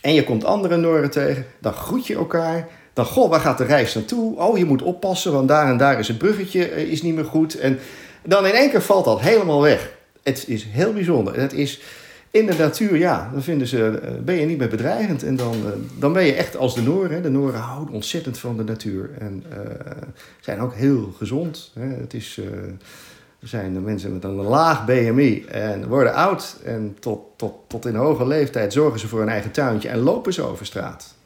[0.00, 2.68] en je komt andere Noren tegen, dan groet je elkaar...
[3.00, 4.36] Dan, goh, waar gaat de reis naartoe?
[4.36, 7.24] Oh, je moet oppassen, want daar en daar is het bruggetje eh, is niet meer
[7.24, 7.58] goed.
[7.58, 7.78] En
[8.24, 9.92] dan in één keer valt dat helemaal weg.
[10.22, 11.40] Het is heel bijzonder.
[11.40, 11.80] Het is,
[12.30, 15.22] In de natuur, ja, dan vinden ze, eh, ben je niet meer bedreigend.
[15.22, 17.10] En dan, eh, dan ben je echt als de Nooren.
[17.10, 17.20] Hè.
[17.20, 19.10] De Nooren houden ontzettend van de natuur.
[19.18, 19.44] En
[20.40, 21.70] zijn ook heel gezond.
[21.74, 21.86] Hè.
[21.86, 22.40] Het is,
[23.42, 26.56] zijn de mensen met een laag BMI en worden oud.
[26.64, 30.32] En tot, tot, tot in hoge leeftijd zorgen ze voor een eigen tuintje en lopen
[30.32, 31.18] ze over straat.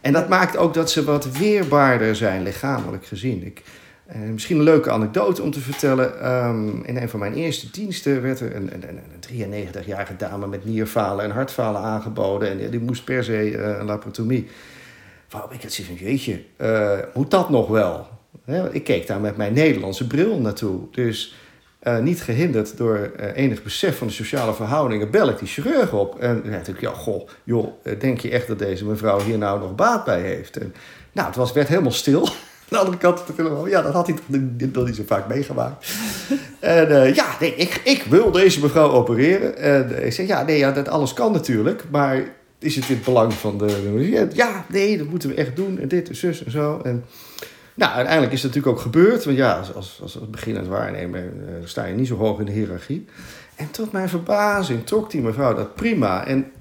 [0.00, 3.46] En dat maakt ook dat ze wat weerbaarder zijn, lichamelijk gezien.
[3.46, 3.62] Ik,
[4.08, 6.32] uh, misschien een leuke anekdote om te vertellen.
[6.46, 10.64] Um, in een van mijn eerste diensten werd er een, een, een 93-jarige dame met
[10.64, 12.60] nierfalen en hartfalen aangeboden.
[12.60, 14.48] En die, moest per se uh, een laparotomie.
[15.30, 18.08] Waarop ik had zoiets van, jeetje, uh, moet dat nog wel?
[18.70, 20.80] Ik keek daar met mijn Nederlandse bril naartoe.
[20.90, 21.34] Dus
[22.00, 26.18] niet gehinderd door enig besef van de sociale verhoudingen, bel ik die chirurg op.
[26.18, 27.66] En dan dacht ik, ja, goh, joh,
[27.98, 30.56] denk je echt dat deze mevrouw hier nou nog baat bij heeft?
[30.56, 30.74] En,
[31.12, 32.28] nou, het was, werd helemaal stil
[32.68, 33.68] de andere kant de telefoon.
[33.68, 34.40] Ja, dat had hij toch
[34.72, 35.92] nog niet zo vaak meegemaakt.
[36.60, 39.56] en uh, ja, nee, ik, ik wil deze mevrouw opereren.
[39.56, 41.84] En ik zeg, ja, nee, ja, dat alles kan natuurlijk.
[41.90, 42.22] Maar
[42.58, 44.28] is het in het belang van de...
[44.32, 45.78] Ja, nee, dat moeten we echt doen.
[45.80, 46.80] En dit en zus en zo.
[46.84, 47.04] En
[47.80, 49.24] nou, uiteindelijk is het natuurlijk ook gebeurd.
[49.24, 51.30] Want ja, als, als, als beginnend waarnemer uh,
[51.64, 53.06] sta je niet zo hoog in de hiërarchie.
[53.56, 56.26] En tot mijn verbazing trok die mevrouw dat prima.
[56.26, 56.52] En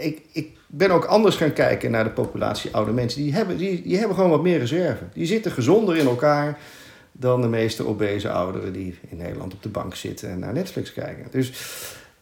[0.00, 3.22] ik, ik ben ook anders gaan kijken naar de populatie oude mensen.
[3.22, 5.04] Die hebben, die, die hebben gewoon wat meer reserve.
[5.12, 6.58] Die zitten gezonder in elkaar
[7.12, 10.92] dan de meeste obese ouderen die in Nederland op de bank zitten en naar Netflix
[10.92, 11.26] kijken.
[11.30, 11.52] Dus,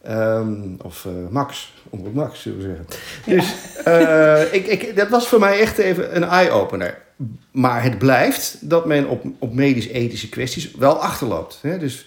[0.09, 2.85] um, of uh, Max, omroep Max, zullen we zeggen.
[3.25, 3.35] Ja.
[3.35, 3.55] Dus
[3.87, 7.01] uh, ik, ik, dat was voor mij echt even een eye-opener.
[7.51, 11.59] Maar het blijft dat men op, op medisch-ethische kwesties wel achterloopt.
[11.61, 11.77] Hè?
[11.77, 12.05] Dus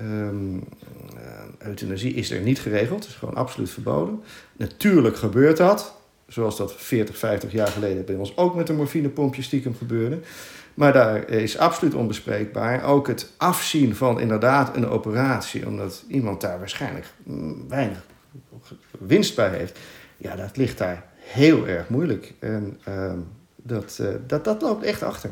[0.00, 0.64] um,
[1.58, 3.06] euthanasie is er niet geregeld.
[3.06, 4.22] Is gewoon absoluut verboden.
[4.56, 5.96] Natuurlijk gebeurt dat.
[6.28, 10.18] Zoals dat 40, 50 jaar geleden bij ons ook met een morfinepompje stiekem gebeurde.
[10.74, 12.84] Maar daar is absoluut onbespreekbaar.
[12.84, 17.06] Ook het afzien van inderdaad een operatie, omdat iemand daar waarschijnlijk
[17.68, 18.04] weinig
[18.98, 19.78] winst bij heeft.
[20.16, 22.34] Ja, dat ligt daar heel erg moeilijk.
[22.38, 23.12] En uh,
[23.56, 25.30] dat, uh, dat, dat loopt echt achter.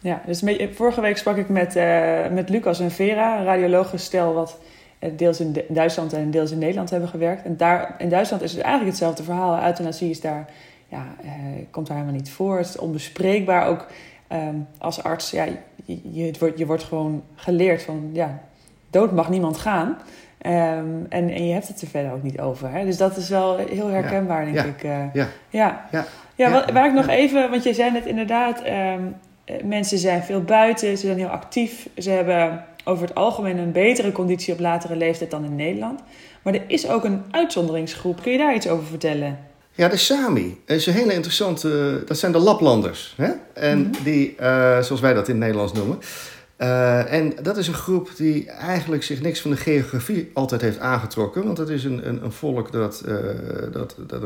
[0.00, 0.42] Ja, dus
[0.74, 4.58] vorige week sprak ik met, uh, met Lucas en Vera, een radiologisch stel wat
[5.16, 7.44] deels in Duitsland en deels in Nederland hebben gewerkt.
[7.44, 9.64] En daar, in Duitsland is het eigenlijk hetzelfde verhaal.
[9.64, 10.50] Euthanasie is daar,
[10.88, 11.04] ja,
[11.70, 12.56] komt daar helemaal niet voor.
[12.56, 13.66] Het is onbespreekbaar.
[13.66, 13.86] Ook
[14.32, 15.46] um, als arts, ja,
[15.84, 18.42] je, wordt, je wordt gewoon geleerd van, ja,
[18.90, 19.98] dood mag niemand gaan.
[20.46, 22.70] Um, en, en je hebt het er verder ook niet over.
[22.70, 22.84] Hè?
[22.84, 24.84] Dus dat is wel heel herkenbaar, denk ik.
[24.84, 25.28] Uh, ja.
[25.50, 25.86] Ja.
[26.34, 26.50] Ja.
[26.50, 29.16] Wat, waar ik nog even, want je zei net inderdaad, um,
[29.68, 34.12] mensen zijn veel buiten, ze zijn heel actief, ze hebben over het algemeen een betere
[34.12, 36.00] conditie op latere leeftijd dan in Nederland.
[36.42, 38.22] Maar er is ook een uitzonderingsgroep.
[38.22, 39.38] Kun je daar iets over vertellen?
[39.72, 40.60] Ja, de Sami.
[40.66, 42.02] Dat is een hele interessante.
[42.06, 43.14] Dat zijn de Laplanders.
[43.16, 43.30] Hè?
[43.54, 44.04] En mm-hmm.
[44.04, 45.98] die, uh, zoals wij dat in het Nederlands noemen.
[46.58, 50.78] Uh, en dat is een groep die eigenlijk zich niks van de geografie altijd heeft
[50.78, 51.44] aangetrokken.
[51.44, 53.16] Want het is een, een, een volk dat, uh,
[53.72, 54.22] dat, dat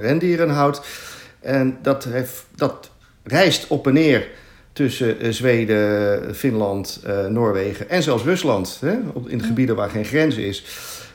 [0.00, 0.80] rendieren houdt.
[1.40, 2.90] En dat, heeft, dat
[3.22, 4.28] reist op en neer
[4.72, 8.78] tussen Zweden, Finland, uh, Noorwegen en zelfs Rusland.
[8.80, 8.98] Hè?
[9.26, 10.64] In de gebieden waar geen grens is.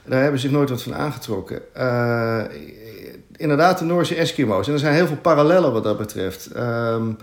[0.06, 1.62] Daar hebben ze zich nooit wat van aangetrokken.
[3.36, 4.68] Inderdaad, de Noorse Eskimo's.
[4.68, 6.50] En er zijn heel veel parallellen wat dat betreft.
[6.58, 7.18] Um,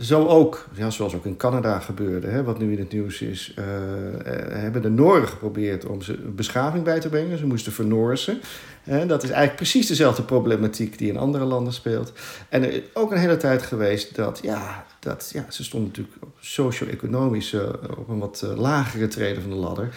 [0.00, 3.54] zo ook, ja, zoals ook in Canada gebeurde, hè, wat nu in het nieuws is,
[3.58, 3.64] uh,
[4.48, 7.38] hebben de Nooren geprobeerd om ze beschaving bij te brengen.
[7.38, 8.40] Ze moesten vernoorsen.
[8.84, 12.12] Uh, dat is eigenlijk precies dezelfde problematiek die in andere landen speelt.
[12.48, 16.16] En er is ook een hele tijd geweest dat, ja, dat, ja ze stonden natuurlijk
[16.40, 17.62] socio-economisch uh,
[17.98, 19.88] op een wat lagere treden van de ladder.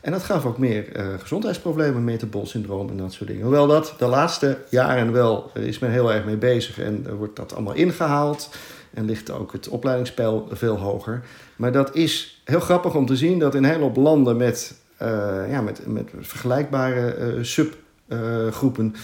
[0.00, 0.84] En dat gaf ook meer
[1.18, 3.42] gezondheidsproblemen, metabol syndroom en dat soort dingen.
[3.42, 7.54] Hoewel dat de laatste jaren wel is men heel erg mee bezig en wordt dat
[7.54, 8.48] allemaal ingehaald.
[8.94, 11.22] En ligt ook het opleidingspeil veel hoger.
[11.56, 15.08] Maar dat is heel grappig om te zien dat in een hele landen met, uh,
[15.50, 18.94] ja, met, met vergelijkbare uh, subgroepen.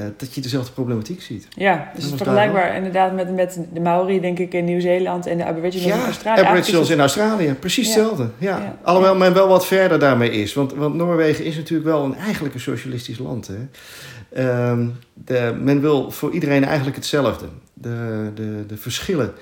[0.00, 1.48] Uh, dat je dezelfde problematiek ziet.
[1.50, 5.38] Ja, dus het is vergelijkbaar inderdaad met, met de Maori, denk ik, in Nieuw-Zeeland en
[5.38, 6.40] de Aboriginals ja, in Australië.
[6.40, 7.94] Aboriginals in Australië, precies ja.
[7.94, 8.28] hetzelfde.
[8.38, 8.58] Ja.
[8.58, 8.78] ja.
[8.82, 10.54] Alhoewel men wel wat verder daarmee is.
[10.54, 13.48] Want, want Noorwegen is natuurlijk wel een, eigenlijk een socialistisch land.
[13.48, 14.70] Hè?
[14.70, 17.46] Um, de, men wil voor iedereen eigenlijk hetzelfde.
[17.74, 19.32] De, de, de verschillen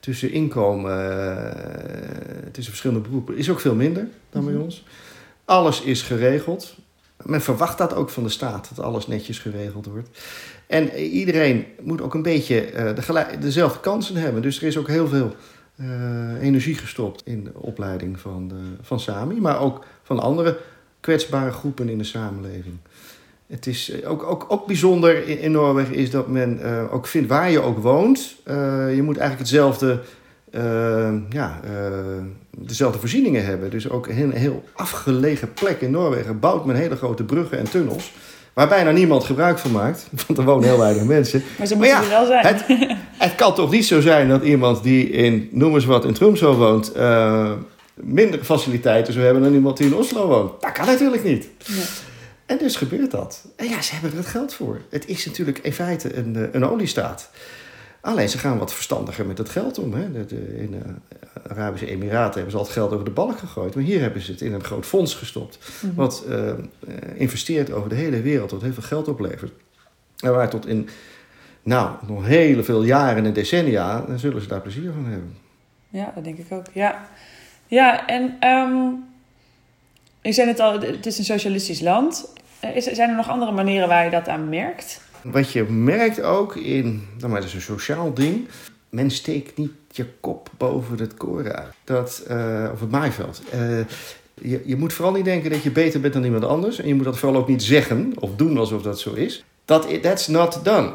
[0.00, 1.36] tussen inkomen, uh,
[2.52, 4.84] tussen verschillende beroepen, is ook veel minder dan bij ons.
[5.44, 6.76] Alles is geregeld.
[7.24, 10.08] Men verwacht dat ook van de staat, dat alles netjes geregeld wordt.
[10.66, 14.42] En iedereen moet ook een beetje uh, dezelfde kansen hebben.
[14.42, 15.34] Dus er is ook heel veel
[15.76, 20.58] uh, energie gestopt in de opleiding van, van SAMI, maar ook van andere
[21.00, 22.76] kwetsbare groepen in de samenleving.
[23.46, 27.60] Het is ook, ook, ook bijzonder in, Noorwegen is dat men ook vindt waar je
[27.60, 28.36] ook woont.
[28.94, 30.00] Je moet eigenlijk hetzelfde,
[30.52, 31.60] uh, ja,
[32.58, 33.70] dezelfde voorzieningen hebben.
[33.70, 38.12] Dus ook een heel, afgelegen plek in Noorwegen bouwt men hele grote bruggen en tunnels.
[38.52, 40.08] waar bijna niemand gebruik van maakt.
[40.26, 41.42] Want er wonen heel weinig mensen.
[41.58, 42.46] Maar ze moeten ja, er wel zijn.
[42.46, 42.64] Het,
[43.18, 46.46] het kan toch niet zo zijn dat iemand die in, noem eens wat, in Tromsø
[46.46, 46.92] woont...
[46.92, 47.52] eh,
[47.94, 50.60] minder faciliteiten zou hebben dan iemand die in Oslo woont.
[50.60, 51.48] Dat kan natuurlijk niet.
[51.68, 51.84] Nee.
[52.46, 53.44] En dus gebeurt dat.
[53.56, 54.80] En ja, ze hebben er het geld voor.
[54.90, 57.30] Het is natuurlijk in feite een, eh, een oliestaat.
[58.08, 59.92] Alleen ze gaan wat verstandiger met het geld om.
[59.92, 60.04] Hè.
[60.56, 60.82] In de
[61.48, 63.74] Arabische Emiraten hebben ze al het geld over de balk gegooid.
[63.74, 65.58] Maar hier hebben ze het in een groot fonds gestopt.
[65.82, 65.94] Mhm.
[65.94, 66.56] Wat eh, eh,
[67.14, 69.52] investeert over de hele wereld, wat heel veel geld oplevert.
[70.16, 70.88] En waar tot in,
[71.62, 75.36] nou, nog hele veel jaren en decennia, dan zullen ze daar plezier van hebben.
[75.88, 76.66] Ja, dat denk ik ook.
[76.72, 77.08] Ja,
[77.66, 78.86] ja en ehm
[80.20, 82.32] ik zei het al, het is een socialistisch land.
[82.60, 85.00] Eh, Is, zijn er nog andere manieren waar je dat aan merkt?
[85.30, 88.48] Wat je merkt ook in, nou maar dat is een sociaal ding.
[88.88, 91.74] Men steekt niet je kop boven het koren uit.
[91.84, 93.42] Dat, eh, of het maaiveld.
[93.50, 93.78] Eh,
[94.34, 96.78] je, je moet vooral niet denken dat je beter bent dan iemand anders.
[96.78, 99.44] En je moet dat vooral ook niet zeggen of doen alsof dat zo is.
[99.64, 100.92] Dat that's not done.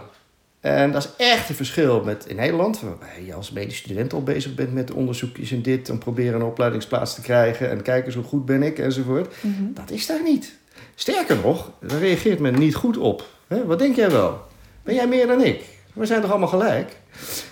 [0.60, 4.24] En dat is echt een verschil met in Nederland, waarbij je als medisch student al
[4.24, 5.90] bezig bent met onderzoekjes en dit.
[5.90, 7.70] En proberen een opleidingsplaats te krijgen.
[7.70, 9.36] En kijken hoe goed ben ik enzovoort.
[9.74, 10.58] Dat is daar niet.
[10.96, 13.28] Sterker nog, daar reageert men niet goed op.
[13.48, 14.42] Hè, Wat denk jij wel?
[14.84, 15.64] Ben jij meer dan ik?
[15.94, 16.98] We zijn toch allemaal gelijk?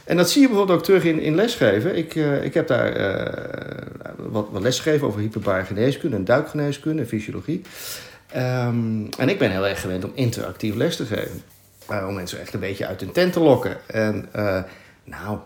[0.04, 1.98] En dat zie je bijvoorbeeld ook terug in, in lesgeven.
[1.98, 7.08] Ik, eh, ik heb daar eh, wat, wat lesgegeven over hyperbare geneeskunde en duikgeneeskunde en
[7.08, 7.62] fysiologie.
[8.32, 11.44] Ehm, en ik ben heel erg gewend om interactief les te geven.
[12.08, 13.78] Om mensen echt een beetje uit hun tent te lokken.
[13.86, 14.64] En eh,
[15.04, 15.38] nou,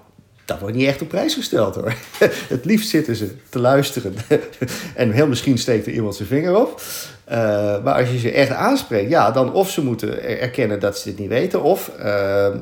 [0.45, 1.93] dat wordt niet echt op prijs gesteld hoor.
[2.47, 4.13] Het liefst zitten ze te luisteren.
[4.95, 6.81] en heel misschien steekt er iemand zijn vinger op.
[7.23, 7.37] Eh,
[7.83, 11.09] maar als je ze echt aanspreekt, ja, dan of ze moeten er- erkennen dat ze
[11.09, 12.53] dit niet weten, of eh, eh,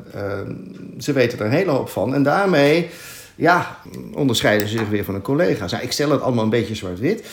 [1.00, 2.14] ze weten er een hele hoop van.
[2.14, 2.90] En daarmee,
[3.36, 3.78] ja,
[4.14, 5.72] onderscheiden ze zich weer van hun collega's.
[5.72, 7.26] Nou, ik stel het allemaal een beetje zwart-wit.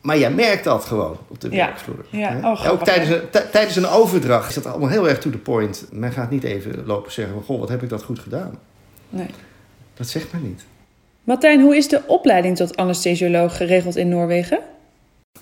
[0.00, 1.56] Maar jij merkt dat gewoon op de Ja.
[1.66, 2.04] werkvloer.
[2.10, 2.50] Ja, hè?
[2.50, 3.14] oh, ook tijdens ja.
[3.14, 5.84] een, tij- tijdens een overdracht is dat allemaal heel erg to the point.
[5.92, 8.58] Men gaat niet even lopen zeggen goh, wat heb ik dat goed gedaan.
[9.08, 9.26] Nee.
[10.00, 10.64] Dat zegt men niet.
[11.24, 14.58] Martijn, hoe is de opleiding tot anesthesioloog geregeld in Noorwegen?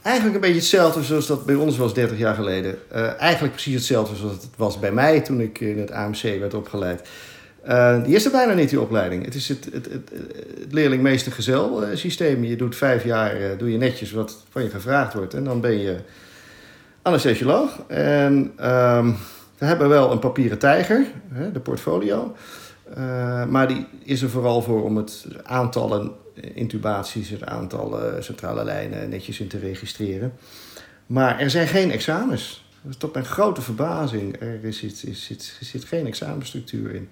[0.03, 2.79] Eigenlijk een beetje hetzelfde zoals dat bij ons was 30 jaar geleden.
[2.91, 6.55] Eh, eigenlijk precies hetzelfde zoals het was bij mij toen ik in het AMC werd
[6.55, 7.09] opgeleid.
[7.63, 9.25] Eh, die is er bijna niet, die opleiding.
[9.25, 10.11] Het is het, het, het,
[10.61, 12.45] het leerling-meester-gezel eh, systeem.
[12.45, 15.35] Je doet vijf jaar, eh, doe je netjes wat van je gevraagd wordt.
[15.35, 15.97] En dan ben je
[17.03, 17.79] anesthesioloog.
[17.87, 19.13] En ehm,
[19.59, 22.35] we hebben wel een papieren tijger, hè, de portfolio.
[22.95, 26.13] Eh, maar die is er vooral voor om het aantallen
[26.55, 30.33] intubaties, het aantal eh, centrale lijnen netjes in te registreren.
[31.07, 32.67] Maar er zijn geen examens.
[32.89, 34.41] Is tot mijn grote verbazing.
[34.41, 37.09] Er is, is, is, zit, er zit geen examenstructuur in.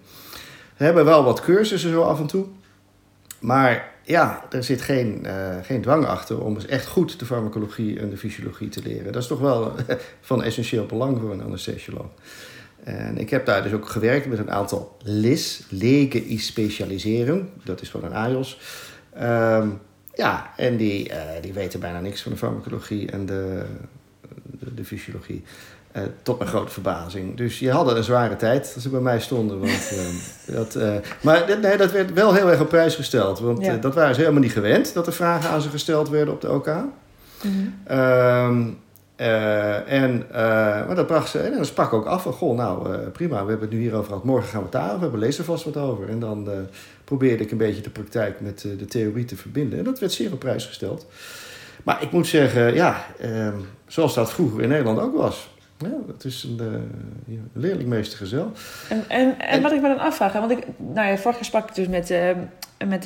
[0.76, 2.46] We hebben wel wat cursussen zo af en toe.
[3.38, 8.00] Maar ja, er zit geen, eh, geen dwang achter om eens echt goed de farmacologie
[8.00, 9.12] en de fysiologie te leren.
[9.12, 9.72] Dat is toch wel
[10.20, 12.10] van essentieel belang voor een anesthesioloog.
[12.86, 17.48] En ik heb daar dus ook gewerkt met een aantal LIS, lege i specialiseren.
[17.64, 18.60] Dat is van een AJOS.
[19.14, 19.68] Ehm,
[20.14, 23.64] ja, en die, eh, die weten bijna niks van de farmacologie en de,
[24.58, 25.44] de, de fysiologie.
[25.92, 27.36] Eh, tot mijn grote verbazing.
[27.36, 29.58] Dus je hadden een zware tijd als ze bij mij stonden.
[29.58, 29.92] Want,
[30.46, 33.38] eh, dat, eh, maar nee, dat werd wel heel erg op prijs gesteld.
[33.38, 33.76] Want Ja.
[33.76, 36.52] dat waren ze helemaal niet gewend, dat er vragen aan ze gesteld werden op de
[36.52, 36.70] OK.
[37.86, 38.62] Ehm,
[39.16, 42.92] eh, en, eh, maar dat bracht ze, en dan sprak ook af van, goh, nou
[42.92, 45.38] eh, prima, we hebben het nu hierover gehad, morgen gaan we het daarover hebben, lees
[45.38, 46.08] er vast wat over.
[46.08, 46.48] En dan
[47.04, 49.78] probeerde ik een beetje de praktijk met de theorie te verbinden.
[49.78, 51.06] En dat werd zeer op prijs gesteld.
[51.82, 53.54] Maar ik moet zeggen, ja, ehm,
[53.86, 55.48] zoals dat vroeger in Nederland ook was.
[55.78, 58.52] Ja, dat is een, een leerlingmeestergezel.
[58.88, 61.44] En, en, en wat ik me dan afvraag, hè, want ik, nou ja, vorig jaar
[61.44, 62.30] sprak ik dus met, eh,
[62.86, 63.04] met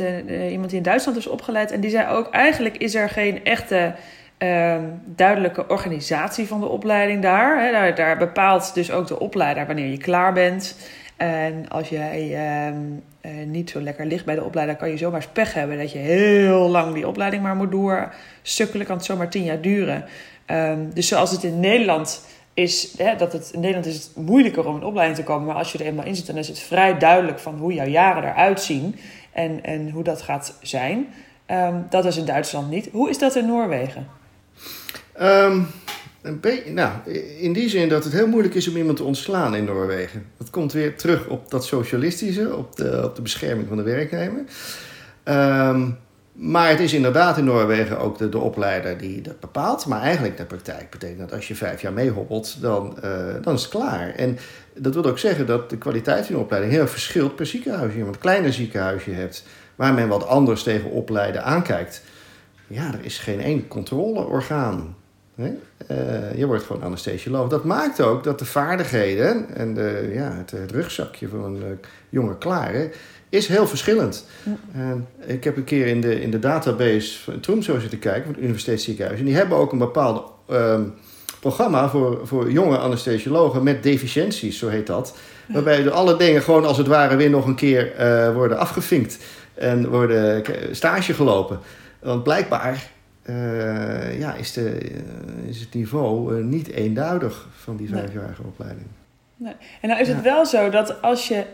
[0.50, 1.70] iemand die in Duitsland is opgeleid.
[1.70, 3.94] En die zei ook, eigenlijk is er geen echte
[4.40, 7.94] eh, duidelijke organisatie van de opleiding daar.
[7.94, 10.76] Daar, bepaalt dus ook de opleider wanneer je klaar bent.
[11.16, 12.76] En als jij ehm,
[13.20, 15.98] eh, niet zo lekker ligt bij de opleider, kan je zomaar pech hebben dat je
[15.98, 18.86] heel lang die opleiding maar moet doorsukkelen.
[18.86, 20.04] Kan het zomaar tien jaar duren.
[20.46, 24.68] Ehm, dus zoals het in Nederland is, hè, dat het in Nederland is het moeilijker
[24.68, 25.46] om in opleiding te komen.
[25.46, 27.86] Maar als je er eenmaal in zit, dan is het vrij duidelijk van hoe jouw
[27.86, 28.96] jaren eruit zien
[29.32, 31.06] en, en hoe dat gaat zijn.
[31.46, 32.88] Ehm, dat is in Duitsland niet.
[32.92, 34.19] Hoe is dat in Noorwegen?
[36.40, 39.64] Beetje, nou, in die zin dat het heel moeilijk is om iemand te ontslaan in
[39.64, 40.26] Noorwegen.
[40.36, 44.44] Dat komt weer terug op dat socialistische, op de, op de bescherming van de werknemer.
[45.22, 45.88] Ehm,
[46.32, 49.86] maar het is inderdaad in Noorwegen ook de, de opleider die dat bepaalt.
[49.86, 53.62] Maar eigenlijk de praktijk betekent dat als je vijf jaar meehobbelt, dan, eh, dan is
[53.62, 54.14] het klaar.
[54.14, 54.38] En
[54.74, 57.94] dat wil ook zeggen dat de kwaliteit van de opleiding heel verschilt per ziekenhuis.
[57.94, 59.44] Je een kleiner ziekenhuis je hebt
[59.76, 62.02] waar men wat anders tegen opleiden aankijkt.
[62.66, 64.96] Ja, er is geen één controleorgaan.
[65.40, 65.50] Hè?
[65.86, 67.48] eh, je wordt gewoon anesthesioloog.
[67.48, 71.64] Dat maakt ook dat de vaardigheden en de, ja, het, het rugzakje van een uh,
[72.08, 72.90] jonge klare
[73.28, 74.26] is heel verschillend.
[74.72, 78.32] En ik heb een keer in de, in de database van Tromsø zitten kijken, van
[78.32, 79.18] het universiteitsziekenhuis.
[79.18, 80.82] En die hebben ook een bepaald ehm,
[81.40, 85.16] programma voor, voor jonge anesthesiologen met deficiënties, zo heet dat.
[85.48, 89.18] Waarbij de alle dingen gewoon als het ware weer nog een keer uh, worden afgevinkt
[89.54, 91.58] en worden stage gelopen.
[92.00, 92.90] Want blijkbaar
[93.30, 98.50] uh, ja, is, de, uh, is het niveau niet eenduidig van die vijfjarige nee.
[98.50, 98.86] opleiding.
[99.36, 99.54] Nee.
[99.80, 101.44] En nou is het wel zo dat als je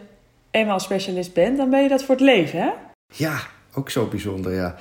[0.50, 2.70] eenmaal specialist bent, dan ben je dat voor het leven, hè?
[3.06, 3.38] Ja,
[3.74, 4.76] ook zo bijzonder, ja.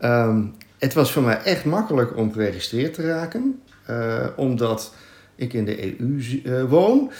[0.00, 4.94] Um, het was voor mij echt makkelijk om geregistreerd te raken, uh, omdat
[5.34, 7.10] ik in de EU woon.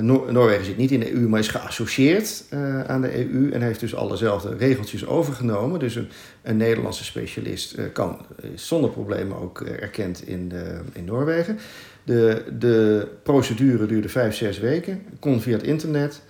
[0.00, 3.62] Noor Noorwegen zit niet in de EU, maar is geassocieerd uh, aan de EU en
[3.62, 5.78] heeft dus allezelfde regeltjes overgenomen.
[5.78, 5.94] Dus
[6.42, 11.58] een, Nederlandse specialist uh, kan zonder problemen ook erkend in, de, in Noorwegen.
[12.04, 16.22] De, de procedure duurde vijf, zes weken, kon via het internet,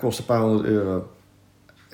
[0.00, 1.10] kost een paar honderd euro.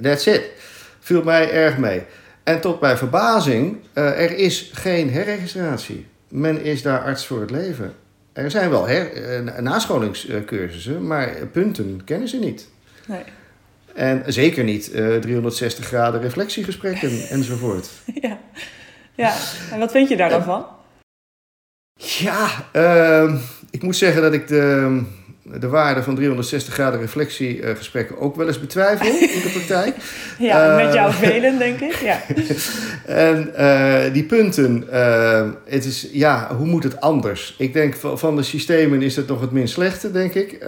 [0.01, 0.51] That's it.
[0.99, 2.03] Viel mij erg mee.
[2.43, 6.07] En tot mijn verbazing, er is geen herregistratie.
[6.29, 7.95] Men is daar arts voor het leven.
[8.39, 12.69] Er zijn wel her, nascholingscursussen, maar punten kennen ze niet.
[13.07, 13.23] Nee.
[13.95, 17.91] En zeker niet uh, 360 graden reflectiegesprekken enzovoort.
[18.21, 18.39] Ja.
[19.15, 19.35] ja,
[19.73, 20.67] en wat vind je daar dan van?
[21.95, 25.03] Ja, uh, ik moet zeggen dat ik de,
[25.59, 29.07] de waarde van 360 graden reflectiegesprekken ook wel eens betwijfel
[29.37, 29.97] in de praktijk.
[30.39, 31.95] ja, uh, met jou velen, denk ik.
[31.95, 32.21] Ja.
[33.29, 37.55] en uh, die punten, uh, het is, ja, hoe moet het anders?
[37.59, 40.65] Ik denk van, van de systemen is het nog het minst slechte, denk ik.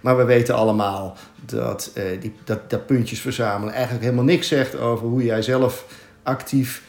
[0.00, 5.06] maar we weten allemaal dat, die, dat, dat puntjes verzamelen eigenlijk helemaal niks zegt over
[5.06, 5.86] hoe jij zelf
[6.22, 6.82] actief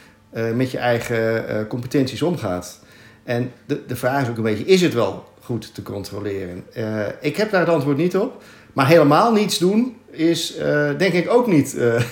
[0.54, 2.80] met je eigen competenties omgaat.
[3.24, 6.64] En de, de vraag is ook een beetje, is het wel goed te controleren?
[6.76, 8.42] Uh, ik heb daar het antwoord niet op.
[8.72, 12.02] Maar helemaal niets doen is uh, denk ik ook niet uh,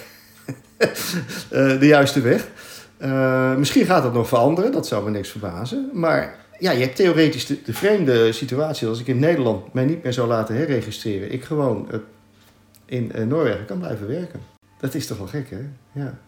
[1.80, 2.48] de juiste weg.
[3.58, 5.90] misschien gaat dat nog veranderen, dat zou me niks verbazen.
[5.92, 10.02] Maar ja, je hebt theoretisch de, de vreemde situatie als ik in Nederland mij niet
[10.02, 11.32] meer zou laten herregistreren.
[11.32, 11.88] Ik gewoon
[12.86, 14.40] in Noorwegen kan blijven werken.
[14.80, 15.68] Dat is toch wel gek, hè?
[15.92, 16.18] Ja.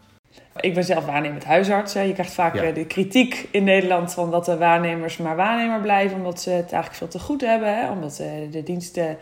[0.61, 1.95] Ik ben zelf waarnemend huisarts.
[1.95, 2.01] Hè.
[2.01, 2.71] Je krijgt vaak ja.
[2.71, 6.95] de kritiek in Nederland van dat de waarnemers maar waarnemer blijven, omdat ze het eigenlijk
[6.95, 7.79] veel te goed hebben.
[7.79, 7.91] Hè.
[7.91, 8.17] Omdat
[8.51, 9.17] de diensten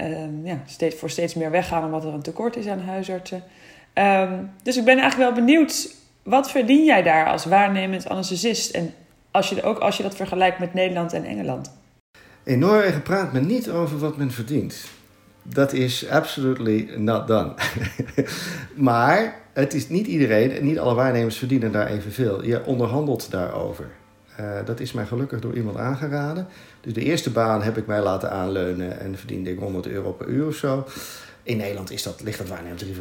[0.00, 3.42] uh, ja, steeds, voor steeds meer weggaan omdat er een tekort is aan huisartsen.
[3.94, 8.70] Um, dus ik ben eigenlijk wel benieuwd, wat verdien jij daar als waarnemend anesthesist?
[8.70, 8.94] En
[9.30, 11.72] als je, ook als je dat vergelijkt met Nederland en Engeland.
[12.44, 14.84] In Noorwegen praat men niet over wat men verdient.
[15.42, 17.54] Dat is absolutely not done.
[18.74, 22.44] maar het is niet iedereen, niet alle waarnemers verdienen daar evenveel.
[22.44, 23.86] Je onderhandelt daarover.
[24.40, 26.46] Uh, dat is mij gelukkig door iemand aangeraden.
[26.80, 30.26] Dus de eerste baan heb ik mij laten aanleunen en verdiende ik 100 euro per
[30.26, 30.86] uur of zo.
[31.42, 32.48] In Nederland is dat, ligt dat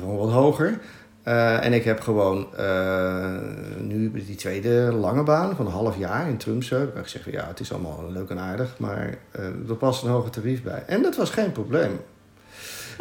[0.05, 0.79] wat hoger.
[1.27, 3.35] Uh, en ik heb gewoon uh,
[3.79, 6.91] nu die tweede lange baan van een half jaar in Trumsø.
[6.93, 9.17] Waar ik zeg van ja, het is allemaal leuk en aardig, maar
[9.67, 10.83] er past een hoger tarief bij.
[10.87, 11.99] En dat was geen probleem.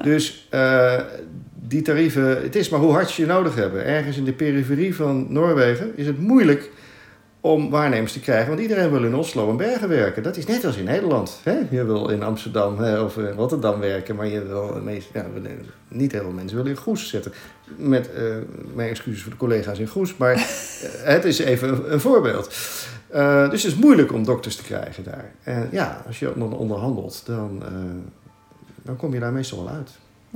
[0.02, 1.00] Dus uh,
[1.54, 3.84] die tarieven, het is maar hoe hard je nodig hebben.
[3.84, 6.70] Ergens in de periferie van Noorwegen is het moeilijk
[7.40, 8.48] om waarnemers te krijgen.
[8.48, 10.22] Want iedereen wil in Oslo en Bergen werken.
[10.22, 11.40] Dat is net als in Nederland.
[11.42, 11.58] Hè?
[11.70, 14.82] Je wil in Amsterdam hè, of in Rotterdam werken, maar je wil,
[15.12, 15.26] ja,
[15.88, 17.32] niet heel veel mensen willen in Goes zetten.
[17.76, 18.34] Met uh,
[18.74, 20.42] mijn excuses voor de collega's in Goes, maar uh,
[21.14, 22.54] het is even een, een voorbeeld.
[23.14, 25.32] Uh, dus het is moeilijk om dokters te krijgen daar.
[25.42, 27.62] En ja, als je dan onderhandelt, dan
[28.90, 29.90] dan kom je daar meestal wel uit.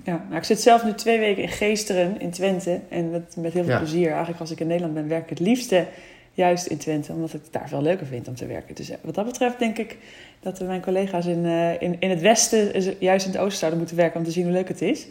[0.05, 2.81] Ja, nou, ik zit zelf nu twee weken in Geesteren in Twente.
[2.89, 3.79] En met, met heel veel ja.
[3.79, 4.09] plezier.
[4.09, 5.87] Eigenlijk als ik in Nederland ben, werk ik het liefste
[6.33, 7.13] juist in Twente.
[7.13, 8.75] Omdat ik het daar veel leuker vind om te werken.
[8.75, 9.97] Dus wat dat betreft denk ik
[10.41, 13.97] dat mijn collega's in, uh, in, in het westen juist in het oosten zouden moeten
[13.97, 14.19] werken.
[14.19, 15.07] Om te zien hoe leuk het is.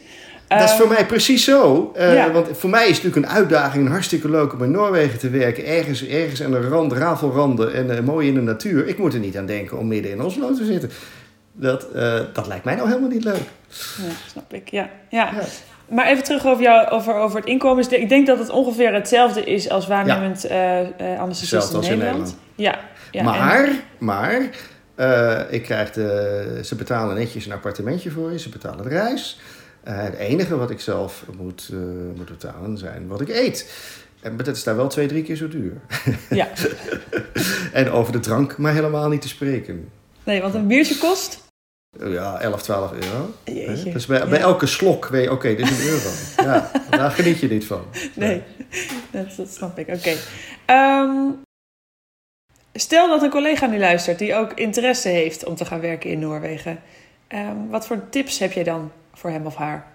[0.48, 1.92] Dat is voor mij precies zo.
[1.98, 2.32] Uh, ja.
[2.32, 5.66] Want voor mij is het natuurlijk een uitdaging, hartstikke leuk om in Noorwegen te werken.
[5.66, 8.88] Ergens, ergens aan de rand, rafelranden en uh, mooi in de natuur.
[8.88, 10.90] Ik moet er niet aan denken om midden in Oslo te zitten.
[11.54, 13.50] Dat, uh, dat lijkt mij nou helemaal niet leuk.
[13.98, 14.70] Ja, snap ik.
[14.70, 14.90] Ja.
[15.10, 15.32] ja.
[15.34, 15.44] ja.
[15.90, 17.92] Maar even terug over, jou, over, over het inkomen.
[17.92, 20.82] Ik denk dat het ongeveer hetzelfde is als waarnemend ja.
[21.02, 21.92] uh, anesthesist in Nederland.
[21.92, 22.38] In Nederland.
[22.56, 22.80] Ja.
[23.12, 23.24] ja.
[23.24, 23.80] Maar, en...
[23.98, 24.50] maar
[24.96, 28.40] uh, ik krijg de, ze betalen netjes een appartementje voor je.
[28.40, 29.40] Ze betalen de reis.
[29.88, 31.70] Uh, het enige wat ik zelf moet,
[32.16, 33.72] moet betalen zijn wat ik eet.
[34.22, 35.74] Maar dat is daar wel twee, drie keer zo duur.
[36.30, 36.48] Ja.
[37.74, 39.90] en over de drank maar helemaal niet te spreken.
[40.24, 41.43] Nee, want een biertje kost?
[42.00, 43.34] Ja, 11, 12 euro.
[43.44, 43.92] Jeetje.
[43.92, 44.28] Dus bij, ja.
[44.28, 46.10] bij elke slok weet je, oké, okay, dit is een euro.
[46.52, 47.86] ja, daar geniet je niet van.
[48.14, 48.42] Nee.
[49.12, 49.88] Dat, snap ik.
[49.88, 50.16] Oké.
[50.68, 51.02] Okay.
[51.02, 51.42] Um,
[52.74, 56.20] Stel dat een collega nu luistert die ook interesse heeft om te gaan werken in
[56.20, 56.80] Noorwegen.
[57.28, 59.86] Ehm, wat voor tips heb jij dan voor hem of haar?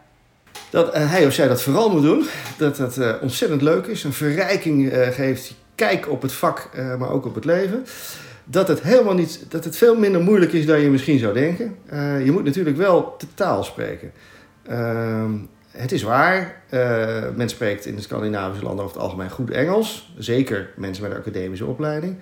[0.70, 2.26] Dat uh, hij of zij dat vooral moet doen.
[2.58, 4.04] Dat dat uh, ontzettend leuk is.
[4.04, 5.54] Een verrijking uh, geeft.
[5.74, 7.86] Kijk op het vak, maar ook op het leven.
[8.50, 11.76] Dat het helemaal niet, dat het veel minder moeilijk is dan je misschien zou denken.
[12.24, 14.12] je moet natuurlijk wel de taal spreken.
[14.62, 15.32] Ehm,
[15.70, 16.62] het is waar,
[17.36, 20.14] men spreekt in de Scandinavische landen over het algemeen goed Engels.
[20.18, 22.16] Zeker mensen met een academische opleiding.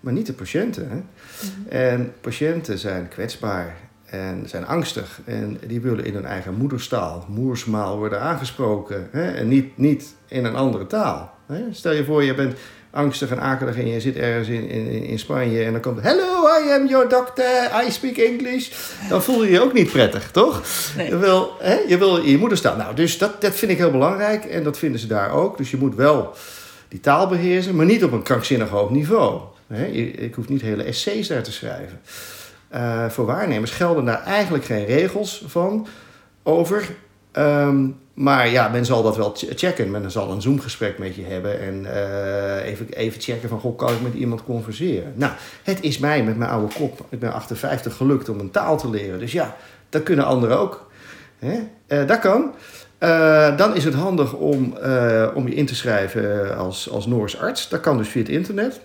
[0.00, 0.88] Maar niet de patiënten.
[0.88, 0.96] Hè?
[0.96, 1.68] Mhm.
[1.68, 5.20] En patiënten zijn kwetsbaar en zijn angstig.
[5.24, 9.08] En die willen in hun eigen moederstaal, moersmaal worden aangesproken.
[9.10, 9.30] Hè?
[9.30, 11.34] En niet, niet in een andere taal.
[11.46, 11.62] Hè?
[11.70, 12.58] Stel je voor, je bent
[12.90, 16.00] angstig en akelig en je zit ergens in, in, in Spanje en dan komt...
[16.02, 17.44] Hello, I am your doctor,
[17.86, 18.70] I speak English.
[19.08, 20.62] Dan voel je je ook niet prettig, toch?
[20.96, 21.08] Nee.
[21.08, 21.78] Je, wil, hè?
[21.88, 22.76] je wil in je moederstaal.
[22.76, 25.56] Nou, dus dat, dat vind ik heel belangrijk en dat vinden ze daar ook.
[25.56, 26.34] Dus je moet wel
[26.88, 29.40] die taal beheersen, maar niet op een krankzinnig hoog niveau.
[29.92, 32.00] Ik hoef niet hele essays daar te schrijven.
[32.74, 35.86] Uh, voor waarnemers gelden daar eigenlijk geen regels van
[36.42, 36.88] over.
[37.38, 39.90] Um, maar ja, men zal dat wel checken.
[39.90, 43.92] Men zal een Zoom-gesprek met je hebben en uh, even, even checken van, goh, kan
[43.92, 45.12] ik met iemand converseren?
[45.14, 45.32] Nou,
[45.62, 48.90] het is mij met mijn oude kop, ik ben 58, gelukt om een taal te
[48.90, 49.18] leren.
[49.18, 49.56] Dus ja,
[49.88, 50.90] dat kunnen anderen ook.
[51.38, 51.58] Hè?
[51.88, 52.54] Uh, dat kan.
[53.00, 54.76] Uh, dan is het handig om,
[55.34, 57.68] om je in te schrijven als, als Noors arts.
[57.68, 58.80] Dat kan dus via het internet.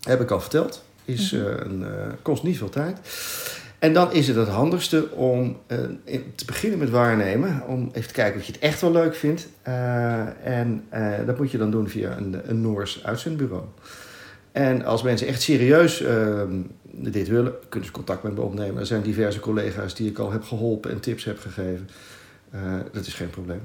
[0.00, 0.84] Heb ik al verteld.
[1.04, 1.86] Is, uh, een,
[2.22, 2.98] kost niet veel tijd.
[3.78, 5.78] En dan is het het handigste om uh,
[6.34, 7.62] te beginnen met waarnemen.
[7.66, 9.48] Om even te kijken of je het echt wel leuk vindt.
[10.42, 10.84] en
[11.26, 13.64] dat moet je dan doen via een, een Noors uitzendbureau.
[14.52, 16.60] En als mensen echt serieus ehm,
[16.90, 18.80] dit willen, kunnen ze contact met me opnemen.
[18.80, 21.88] Er zijn diverse collega's die ik al heb geholpen en tips heb gegeven.
[22.92, 23.60] dat is geen probleem.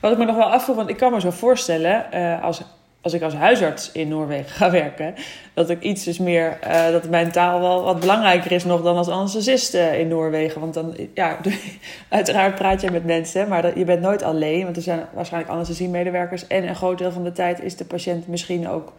[0.00, 2.10] Wat ik me nog wel afvroeg, want ik kan me zo voorstellen,
[2.40, 2.62] als
[3.02, 5.14] als ik als huisarts in Noorwegen ga werken,
[5.54, 8.96] dat ik iets dus meer, uh, dat mijn taal wel wat belangrijker is nog dan
[8.96, 10.60] als anesthesist uh, in Noorwegen.
[10.60, 11.38] Want dan, ja,
[12.08, 15.52] uiteraard praat je met mensen, maar dat, je bent nooit alleen, want er zijn waarschijnlijk
[15.52, 18.92] anesthesiemedewerkers en een groot deel van de tijd is de patiënt misschien ook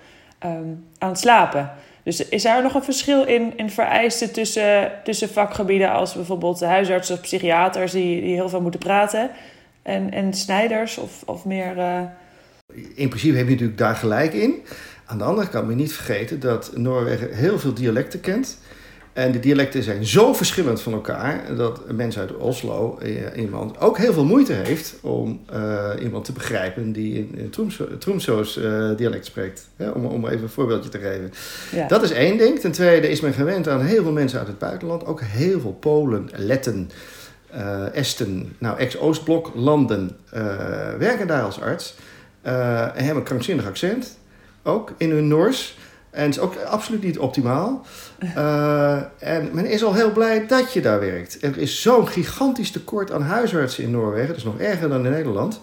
[0.45, 1.72] um, aan het slapen.
[2.04, 7.16] Dus is daar nog een verschil in, in vereisten tussen, tussen vakgebieden als bijvoorbeeld huisartsen
[7.16, 9.30] of psychiaters die, die heel veel moeten praten
[9.82, 11.78] en, en snijders of, of meer...
[11.78, 12.01] Uh,
[12.74, 14.61] in principe heb je natuurlijk daar gelijk in.
[15.05, 18.57] Aan de andere kant moet je niet vergeten dat Noorwegen heel veel dialecten kent.
[19.14, 23.97] En de dialecten zijn zo verschillend van elkaar dat mensen uit Oslo eh, iemand ook
[23.97, 27.49] heel veel moeite heeft om uh, iemand te begrijpen die in, in
[27.99, 29.68] Tromso's uh, dialect spreekt.
[29.93, 31.32] om, om even een voorbeeldje te geven.
[31.72, 31.88] Ja.
[31.88, 32.59] Dat is één ding.
[32.59, 35.78] Ten tweede is men gewend aan heel veel mensen uit het buitenland, ook heel veel
[35.80, 36.89] Polen, Letten,
[37.55, 40.18] uh, Esten, nou ex-Oostblok landen
[40.97, 41.95] werken daar als arts.
[42.46, 44.18] Uh, en hebben een krankzinnig accent.
[44.64, 45.78] Ook in hun Noors.
[46.10, 47.86] En het is ook absoluut niet optimaal.
[48.24, 51.38] Uh, en men is al heel blij dat je daar werkt.
[51.41, 54.28] Er is zo'n gigantisch tekort aan huisartsen in Noorwegen.
[54.28, 55.60] Dat is nog erger dan in Nederland.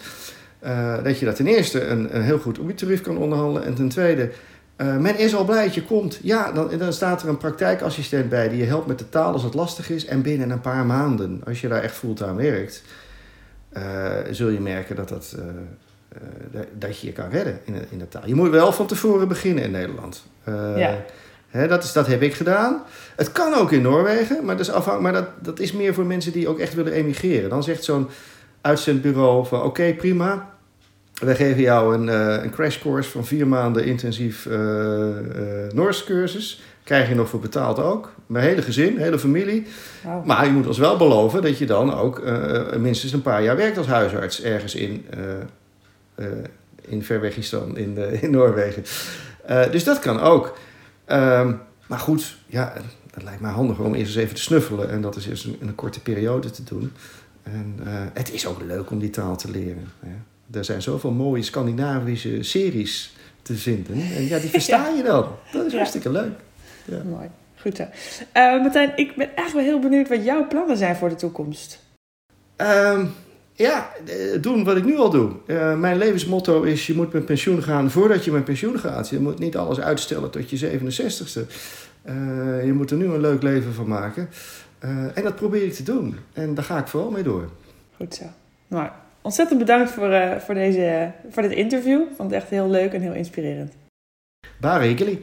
[0.65, 3.65] Uh, dat je daar ten eerste een, een heel goed obitarief kan onderhandelen.
[3.65, 4.31] En ten tweede,
[4.77, 6.19] men is al blij dat je komt.
[6.23, 9.43] Ja, dan, dan staat er een praktijkassistent bij die je helpt met de taal als
[9.43, 10.05] het lastig is.
[10.05, 12.83] En binnen een paar maanden, als je daar echt fulltime werkt,
[14.31, 15.37] zul je merken dat dat
[16.79, 18.27] dat je je kan redden in in de taal.
[18.27, 20.25] Je moet wel van tevoren beginnen in Nederland.
[20.49, 21.05] Uh, ja.
[21.49, 22.83] Hè, dat, is, dat heb ik gedaan.
[23.17, 26.07] Het kan ook in Noorwegen, maar, dat is, afhang, maar dat, dat is meer voor
[26.07, 27.51] mensen die ook echt willen emigreren.
[27.51, 28.09] Dan zegt zo'n
[28.61, 30.49] uitzendbureau van oké, prima.
[31.21, 34.49] Wij geven jou een, uh, een crashcourse van vier maanden intensief
[35.73, 36.63] Noors cursus.
[36.85, 38.13] Krijg je nog voor betaald ook.
[38.27, 39.67] Mijn hele gezin, hele familie.
[40.05, 40.25] Wow.
[40.25, 42.23] Maar je moet ons wel beloven dat je dan ook
[42.79, 45.21] minstens een paar jaar werkt als huisarts ergens in uh,
[46.81, 48.85] in Verwegistan, in, de, in Noorwegen.
[49.51, 50.59] Uh, dus dat kan ook.
[51.07, 52.75] Um, maar goed, ja,
[53.11, 55.69] dat lijkt mij handig om eerst eens even te snuffelen en dat is eerst in
[55.69, 56.93] een korte periode te doen.
[57.43, 57.79] En
[58.15, 59.89] het is ook leuk om die taal te leren.
[60.01, 60.11] Hè.
[60.59, 63.95] Er zijn zoveel mooie Scandinavische series te vinden.
[63.95, 65.27] En ja, die versta je dan.
[65.53, 65.77] Dat is ja.
[65.77, 66.33] hartstikke leuk.
[66.85, 67.03] Ja.
[67.03, 67.29] Mooi.
[67.61, 67.83] Goed zo.
[67.83, 71.79] Uh, Martijn, ik ben echt wel heel benieuwd wat jouw plannen zijn voor de toekomst.
[72.57, 73.15] Um,
[73.61, 75.31] ja, eh, doen wat ik nu al doe.
[75.47, 79.09] Uh, mijn levensmotto is: je moet met pensioen gaan voordat je met pensioen gaat.
[79.09, 81.41] Je moet niet alles uitstellen tot je 67ste.
[82.05, 84.29] Uh, je moet er nu een leuk leven van maken.
[85.15, 86.17] en dat probeer ik te doen.
[86.33, 87.49] En daar ga ik vooral mee door.
[87.97, 88.25] Goed zo.
[88.67, 88.89] Nou,
[89.21, 92.01] ontzettend bedankt voor, voor, deze, voor dit interview.
[92.01, 93.73] Ik vond het echt heel leuk en heel inspirerend.
[94.61, 95.19] Bare Hikeli.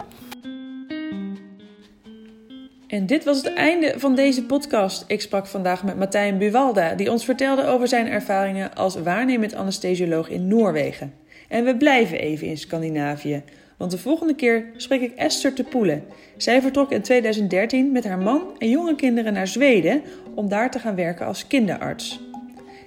[2.88, 5.03] En dit was het einde van deze podcast.
[5.07, 10.29] Ik sprak vandaag met Martijn Buwalda, die ons vertelde over zijn ervaringen als waarnemend anesthesioloog
[10.29, 11.13] in Noorwegen.
[11.47, 13.43] En we blijven even in Scandinavië,
[13.77, 16.03] Want de volgende keer spreek ik Esther te Poelen.
[16.38, 20.01] Zij vertrok in 2013 met haar man en jonge kinderen naar Zweden
[20.35, 22.19] om daar te gaan werken als kinderarts.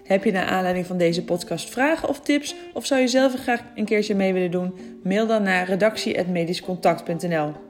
[0.05, 3.63] Heb je naar aanleiding van deze podcast vragen of tips of zou je zelf graag
[3.75, 4.75] een keertje mee willen doen?
[5.03, 7.70] Mail dan naar redactie.medischcontact.nl.